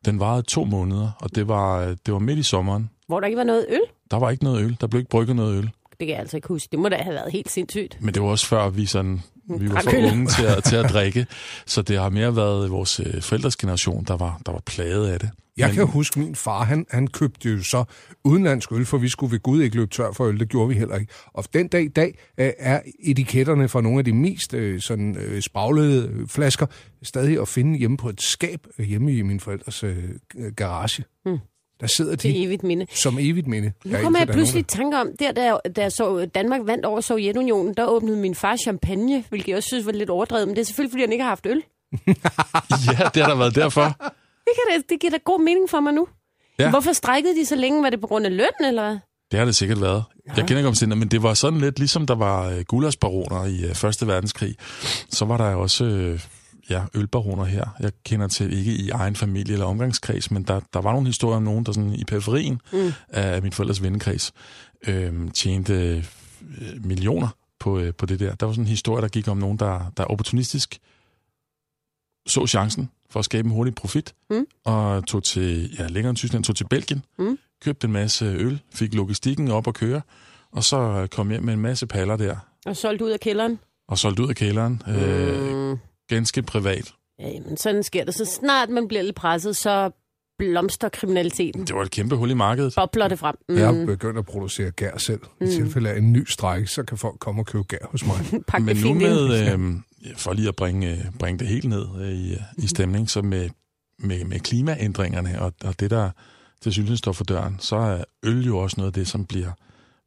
[0.04, 2.90] Den varede to måneder, og det var, øh, det var midt i sommeren.
[3.06, 3.80] Hvor der ikke var noget øl.
[4.10, 4.76] Der var ikke noget øl.
[4.80, 5.62] Der blev ikke brygget noget øl.
[5.90, 6.68] Det kan jeg altså ikke huske.
[6.72, 7.98] Det må da have været helt sindssygt.
[8.00, 9.20] Men det var også før, vi, sådan,
[9.58, 11.26] vi var for unge til at, til at drikke.
[11.66, 15.20] Så det har mere været vores øh, forældres generation, der var, der var plaget af
[15.20, 15.30] det.
[15.56, 17.84] Jeg Men- kan huske, min far, han, han købte jo så
[18.24, 20.40] udenlandsk øl, for vi skulle ved Gud ikke løbe tør for øl.
[20.40, 21.12] Det gjorde vi heller ikke.
[21.32, 25.16] Og den dag i dag øh, er etiketterne fra nogle af de mest øh, sådan,
[25.16, 26.66] øh, spraglede flasker
[27.02, 30.04] stadig at finde hjemme på et skab hjemme i min forældres øh,
[30.56, 31.04] garage.
[31.24, 31.38] Hmm.
[31.80, 32.86] Der sidder de evigt minde.
[32.94, 33.72] som evigt minde.
[33.84, 37.74] Nu kommer jeg pludselig i tanke om, der da, da så Danmark vandt over Sovjetunionen,
[37.74, 40.66] der åbnede min far champagne, hvilket jeg også synes var lidt overdrevet, men det er
[40.66, 41.62] selvfølgelig, fordi han ikke har haft øl.
[42.86, 43.84] Ja, det har der været derfor.
[44.44, 46.06] Det, kan da, det giver da god mening for mig nu.
[46.58, 46.70] Ja.
[46.70, 47.82] Hvorfor strækkede de så længe?
[47.82, 48.98] Var det på grund af løn, eller hvad?
[49.30, 50.04] Det har det sikkert været.
[50.26, 50.32] Ja.
[50.36, 53.64] Jeg kender ikke omstændigheder, men det var sådan lidt, ligesom der var øh, gulasbaroner i
[53.64, 54.54] øh, Første Verdenskrig,
[55.10, 56.20] så var der jo også øh,
[56.70, 57.64] ja, ølbaroner her.
[57.80, 61.36] Jeg kender til ikke i egen familie eller omgangskreds, men der, der var nogle historier
[61.36, 62.92] om nogen, der sådan i periferien mm.
[63.08, 64.32] af min forældres vennekreds
[64.86, 66.04] øh, tjente øh,
[66.84, 67.28] millioner
[67.60, 68.34] på, øh, på det der.
[68.34, 70.78] Der var sådan en historie, der gik om nogen, der, der opportunistisk
[72.26, 74.46] så chancen for at skabe en hurtig profit, Mm.
[74.64, 77.38] og tog til, ja, længere end Tyskland, tog til Belgien, Mm.
[77.64, 80.00] købte en masse øl, fik logistikken op at køre,
[80.52, 83.58] og så øh, kom hjem med en masse paller der, Og solgt ud af kælderen?
[83.88, 84.82] og solgte ud af kælderen.
[84.86, 84.92] Mm.
[84.92, 85.78] Øh,
[86.14, 86.92] ganske privat.
[87.18, 88.14] Ja, jamen, sådan sker det.
[88.14, 89.90] Så snart man bliver lidt presset, så
[90.38, 91.66] blomster kriminaliteten.
[91.66, 92.72] Det var et kæmpe hul i markedet.
[92.76, 93.36] Bobler det frem.
[93.48, 93.56] Mm.
[93.56, 95.20] Jeg er begyndt at producere gær selv.
[95.40, 95.50] I Mm.
[95.50, 98.16] tilfælde af en ny strække, så kan folk komme og købe gær hos mig.
[98.64, 99.76] Men nu med, øh,
[100.16, 103.50] for lige at bringe, øh, bringe det helt ned øh, i, i stemning, så med,
[103.98, 106.10] med, med klimaændringerne og, og det, der
[106.62, 109.50] til synes står for døren, så er øl jo også noget af det, som bliver,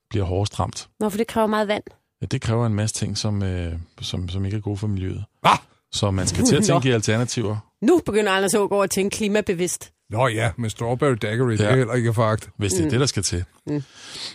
[0.10, 0.90] bliver hårdest ramt.
[1.00, 1.84] Nå, for det kræver meget vand.
[2.22, 5.24] Ja, det kræver en masse ting, som, øh, som, som ikke er gode for miljøet.
[5.44, 5.58] Ah!
[5.94, 7.58] Så man skal til at tænke i alternativer.
[7.82, 9.92] Nu begynder Anders Ågaard at tænke klimabevidst.
[10.10, 11.64] Nå ja, med Strawberry Daiquiri, ja.
[11.64, 12.50] det er heller ikke fagt.
[12.58, 12.90] Hvis det er Mm.
[12.90, 13.44] det, der skal til.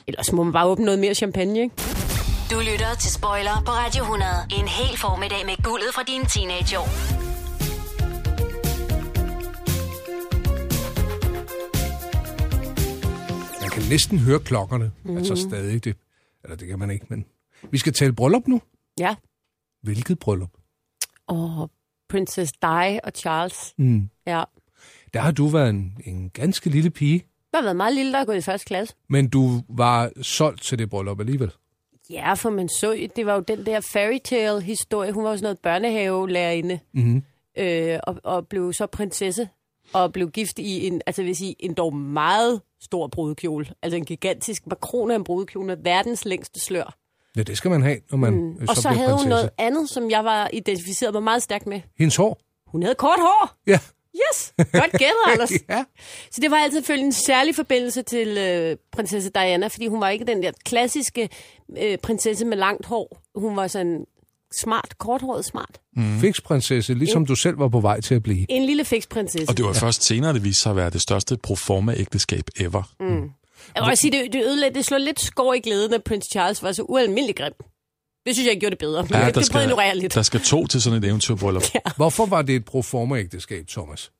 [0.07, 1.75] Ellers må man bare åbne noget mere champagne, ikke?
[2.51, 4.31] Du lytter til Spoiler på Radio 100.
[4.61, 6.89] En hel formiddag med guldet fra dine teenageår.
[13.61, 14.91] Man kan næsten høre klokkerne.
[15.05, 15.17] Mm.
[15.17, 15.97] Altså stadig det.
[16.45, 17.25] Eller det kan man ikke, men...
[17.71, 18.61] Vi skal tale bryllup nu.
[18.99, 19.15] Ja.
[19.83, 20.51] Hvilket bryllup?
[21.29, 21.71] Og
[22.09, 23.75] Princess Di og Charles.
[23.79, 24.09] Mm.
[24.27, 24.45] Ja.
[25.15, 28.19] Der har du været en, en ganske lille pige, Der har været meget lille, der
[28.19, 28.95] er gået i første klasse.
[29.09, 31.51] men du var solgt til det bryllup alligevel.
[32.11, 35.13] Ja, for man så, det var jo den der fairy tale historie.
[35.13, 37.23] Hun var jo sådan noget børnehavelærerinde, Mm-hmm.
[37.59, 39.49] øh, og, og blev så prinsesse,
[39.93, 43.67] og blev gift i en, altså vil sige, en dog meget stor brudekjole.
[43.83, 46.97] Altså en gigantisk makron af en brudekjole med verdens længste slør.
[47.39, 48.51] Ja, det skal man have, når man Mm.
[48.51, 49.29] øh, Og så bliver havde hun prinsesse.
[49.29, 51.81] noget andet, som jeg var identificeret mig meget stærkt med.
[51.99, 52.39] Hendes hår?
[52.67, 53.51] Hun havde kort hår.
[53.67, 53.79] Ja.
[54.33, 55.51] Yes, godt gættet, Anders.
[55.69, 55.85] ja.
[56.31, 60.09] Så det var altid selvfølgelig en særlig forbindelse til øh, prinsesse Diana, fordi hun var
[60.09, 61.29] ikke den der klassiske
[61.79, 63.23] øh, prinsesse med langt hår.
[63.35, 64.05] Hun var sådan
[64.63, 65.81] smart, korthåret smart.
[65.97, 66.19] Mm.
[66.21, 68.47] Fiksprinsesse, ligesom du selv var på vej til at blive.
[68.51, 69.49] En lille fiksprinsesse.
[69.49, 72.83] Og det var først senere, det viste sig at være det største proforma-ægteskab ever.
[73.01, 73.31] Mm.
[73.75, 76.27] Jeg vil også sige, det, det, ødelagde, det slog lidt skår i glæden, at prins
[76.27, 77.53] Charles var så ualmindelig grim.
[78.27, 79.07] Det synes jeg ikke gjorde det bedre.
[79.11, 80.15] Ja, det, at ignorere lidt.
[80.15, 81.63] der skal to til sådan et eventyrbryllup.
[81.75, 81.81] Ja.
[81.97, 84.11] Hvorfor var det et proforma-ægteskab, Thomas?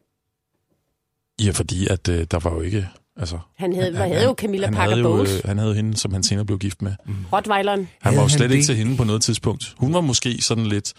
[1.45, 2.89] Ja, fordi at øh, der var jo ikke...
[3.17, 5.75] Altså, Han havde, han, havde jo Camilla han Parker havde jo, Bowles, øh, han havde
[5.75, 6.93] hende, som han senere blev gift med.
[7.07, 7.15] Mm.
[7.33, 7.89] Rottweileren.
[8.01, 8.67] Han var jo slet han ikke det?
[8.67, 9.75] til hende på noget tidspunkt.
[9.77, 10.93] Hun var måske sådan lidt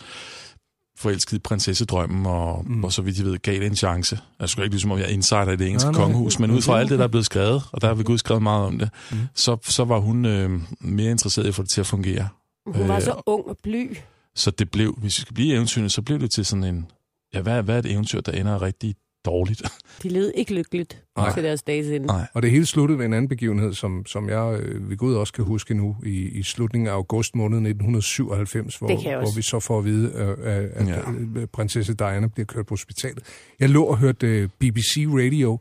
[0.99, 2.83] forelsket i prinsessedrømmen, og, mm.
[2.83, 4.19] og så vidt jeg ved, gav det en chance.
[4.39, 6.01] Jeg skulle ikke ligesom, om jeg er insider i det engelske Nej, nej.
[6.01, 8.17] kongehus, men ud fra alt det, der er blevet skrevet, og der har vi gud
[8.17, 9.17] skrevet meget om det, Mm.
[9.35, 12.27] så, så var hun øh, mere interesseret i at få det til at fungere.
[12.67, 13.97] Hun var Øh, så ung og bly.
[14.35, 16.85] Så det blev, hvis vi skal blive eventyrene, så blev det til sådan en,
[17.33, 18.95] ja, hvad, hvad er et eventyr, der ender rigtig
[19.25, 19.61] dårligt?
[20.03, 21.33] De levede ikke lykkeligt Nej.
[21.33, 22.07] til deres dages ende.
[22.07, 22.27] Nej.
[22.33, 25.33] Og det hele sluttede ved en anden begivenhed, som, som jeg øh, ved Gud også
[25.33, 28.87] kan huske nu, i, i slutningen af august måned 1997, hvor,
[29.19, 30.95] hvor vi så får at vide, øh, øh, at Ja.
[31.39, 31.45] ja.
[31.53, 33.23] prinsesse Diana bliver kørt på hospitalet.
[33.59, 35.59] Jeg lå og hørte øh, BBC Radio,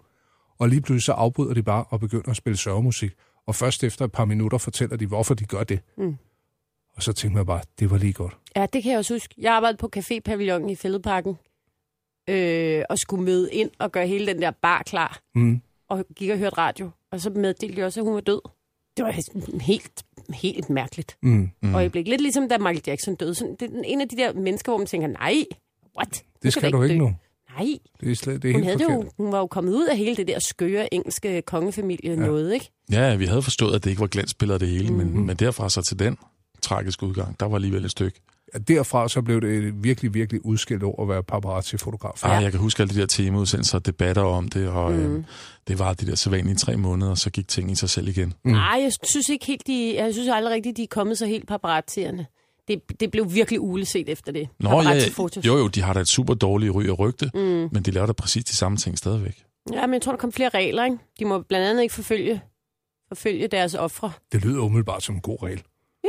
[0.59, 3.13] og lige pludselig så afbryder de bare og begynder at spille sørgemusik.
[3.47, 5.81] Og først efter et par minutter fortæller de, hvorfor de gør det.
[5.99, 6.17] Mm.
[6.97, 8.37] Og så tænkte jeg bare, det var lige godt.
[8.57, 9.35] Ja, det kan jeg også huske.
[9.39, 11.39] Jeg arbejdede på Café Pavillon i Fældeparken,
[12.29, 15.61] øh, og skulle møde ind og gøre hele den der bar klar, Mm.
[15.91, 16.91] og gik og hørte radio.
[17.13, 18.41] Og så meddelte de også, at hun var død.
[18.97, 20.05] Det var helt,
[20.35, 21.17] helt mærkeligt.
[21.23, 21.51] Mm.
[21.63, 21.75] Mm.
[21.75, 23.35] Og jeg blev lidt ligesom, da Michael Jackson døde.
[23.35, 25.45] Sådan, det er en af de der mennesker, hvor man tænker, nej,
[25.99, 26.23] what?
[26.43, 27.15] Det skal du ikke nu.
[27.59, 29.87] Nej, Det er, slet, det er hun, helt havde jo, hun var jo kommet ud
[29.87, 32.17] af hele det der skøre engelske kongefamilie ja.
[32.17, 32.71] noget, ikke?
[32.93, 34.97] Ja, vi havde forstået, at det ikke var glansbilleder det hele, mm.
[34.97, 36.17] men, men derfra så til den
[36.63, 38.21] tragiske udgang, der var alligevel et stykke.
[38.69, 42.25] Derfra så blev det et virkelig, virkelig udskilt ord at være paparazzi-fotograf.
[42.25, 42.29] Ja.
[42.33, 45.17] Jeg kan huske alle de der temaudsendelser og debatter om det, og mm.
[45.17, 45.25] øh,
[45.69, 48.35] det var de der sædvanlige tre måneder, og så gik ting i sig selv igen.
[48.45, 48.51] Mm.
[48.51, 51.49] Nej, jeg synes ikke helt, de, jeg synes aldrig rigtigt, de er kommet så helt
[51.49, 52.27] paparazzierne.
[52.69, 54.49] Det, det blev virkelig uleset efter det.
[54.61, 55.01] Nå, ja,
[55.47, 57.41] jo jo, de har da et super dårligt ry og rygte, Mm.
[57.73, 59.45] men de laver da præcis de samme ting stadigvæk.
[59.73, 60.97] Ja, men jeg tror, der kom flere regler, ikke?
[61.19, 62.41] De må blandt andet ikke forfølge,
[63.09, 64.13] forfølge deres ofre.
[64.33, 65.63] Det lyder umiddelbart som en god regel.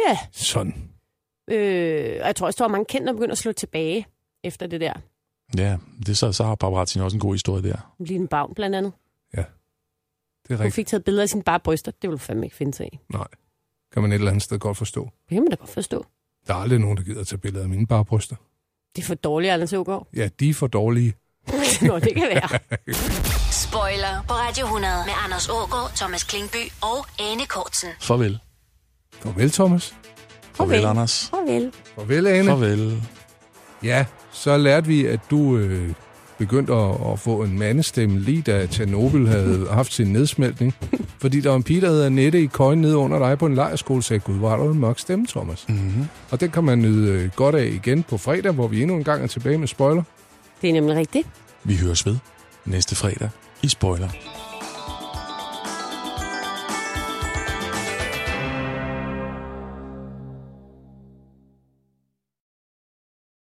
[0.08, 0.90] Ja, Sådan.
[1.50, 4.08] Øh, og jeg tror også, der var mange kendte, der begyndte at slå tilbage
[4.44, 4.94] efter det der.
[5.58, 7.94] Ja, det så, så har paparazzi også en god historie der.
[8.00, 8.94] Lille Bavn blandt andet.
[10.48, 10.76] Det er Hun rigtigt.
[10.76, 11.92] fik taget billeder af sine bare bryster.
[11.92, 13.00] Det ville du fandme ikke finde sig i.
[13.14, 13.28] Nej.
[13.94, 15.04] Kan man et eller andet sted godt forstå.
[15.04, 16.06] Det kan man da godt forstå.
[16.48, 18.36] Der er aldrig nogen, der gider at tage billeder af mine bare bryster.
[18.96, 20.08] Det er for dårligt, Anders Ågaard.
[20.16, 21.14] Ja, de er for dårlige.
[21.88, 22.60] Nå, det kan være.
[23.68, 27.90] Spoiler på Radio 100 med Anders Ågaard, Thomas Klingby og Anne Kortsen.
[28.02, 28.40] Farvel.
[29.14, 29.96] Farvel, Thomas.
[30.60, 31.30] Farvel, Anders.
[31.30, 31.72] Farvel.
[31.96, 32.46] Farvel, Ane.
[32.46, 33.04] Farvel.
[33.84, 35.90] Ja, så lærte vi, at du øh,
[36.38, 40.76] begyndte at, at få en mandestemme, lige da Tjernobyl havde haft sin nedsmeltning.
[41.20, 43.56] fordi der var en pige, der hedder Annette i køjen nede under dig på en
[43.56, 45.66] lejerskole, sagde, Gud, hvor har du en mørk stemme, Thomas.
[45.70, 46.08] Mm-hmm.
[46.32, 49.04] Og den kan man nyde øh, godt af igen på fredag, hvor vi endnu en
[49.04, 50.04] gang er tilbage med spoiler.
[50.62, 51.28] Det er nemlig rigtigt.
[51.64, 52.16] Vi høres ved
[52.66, 53.30] næste fredag
[53.62, 54.10] i Spoiler.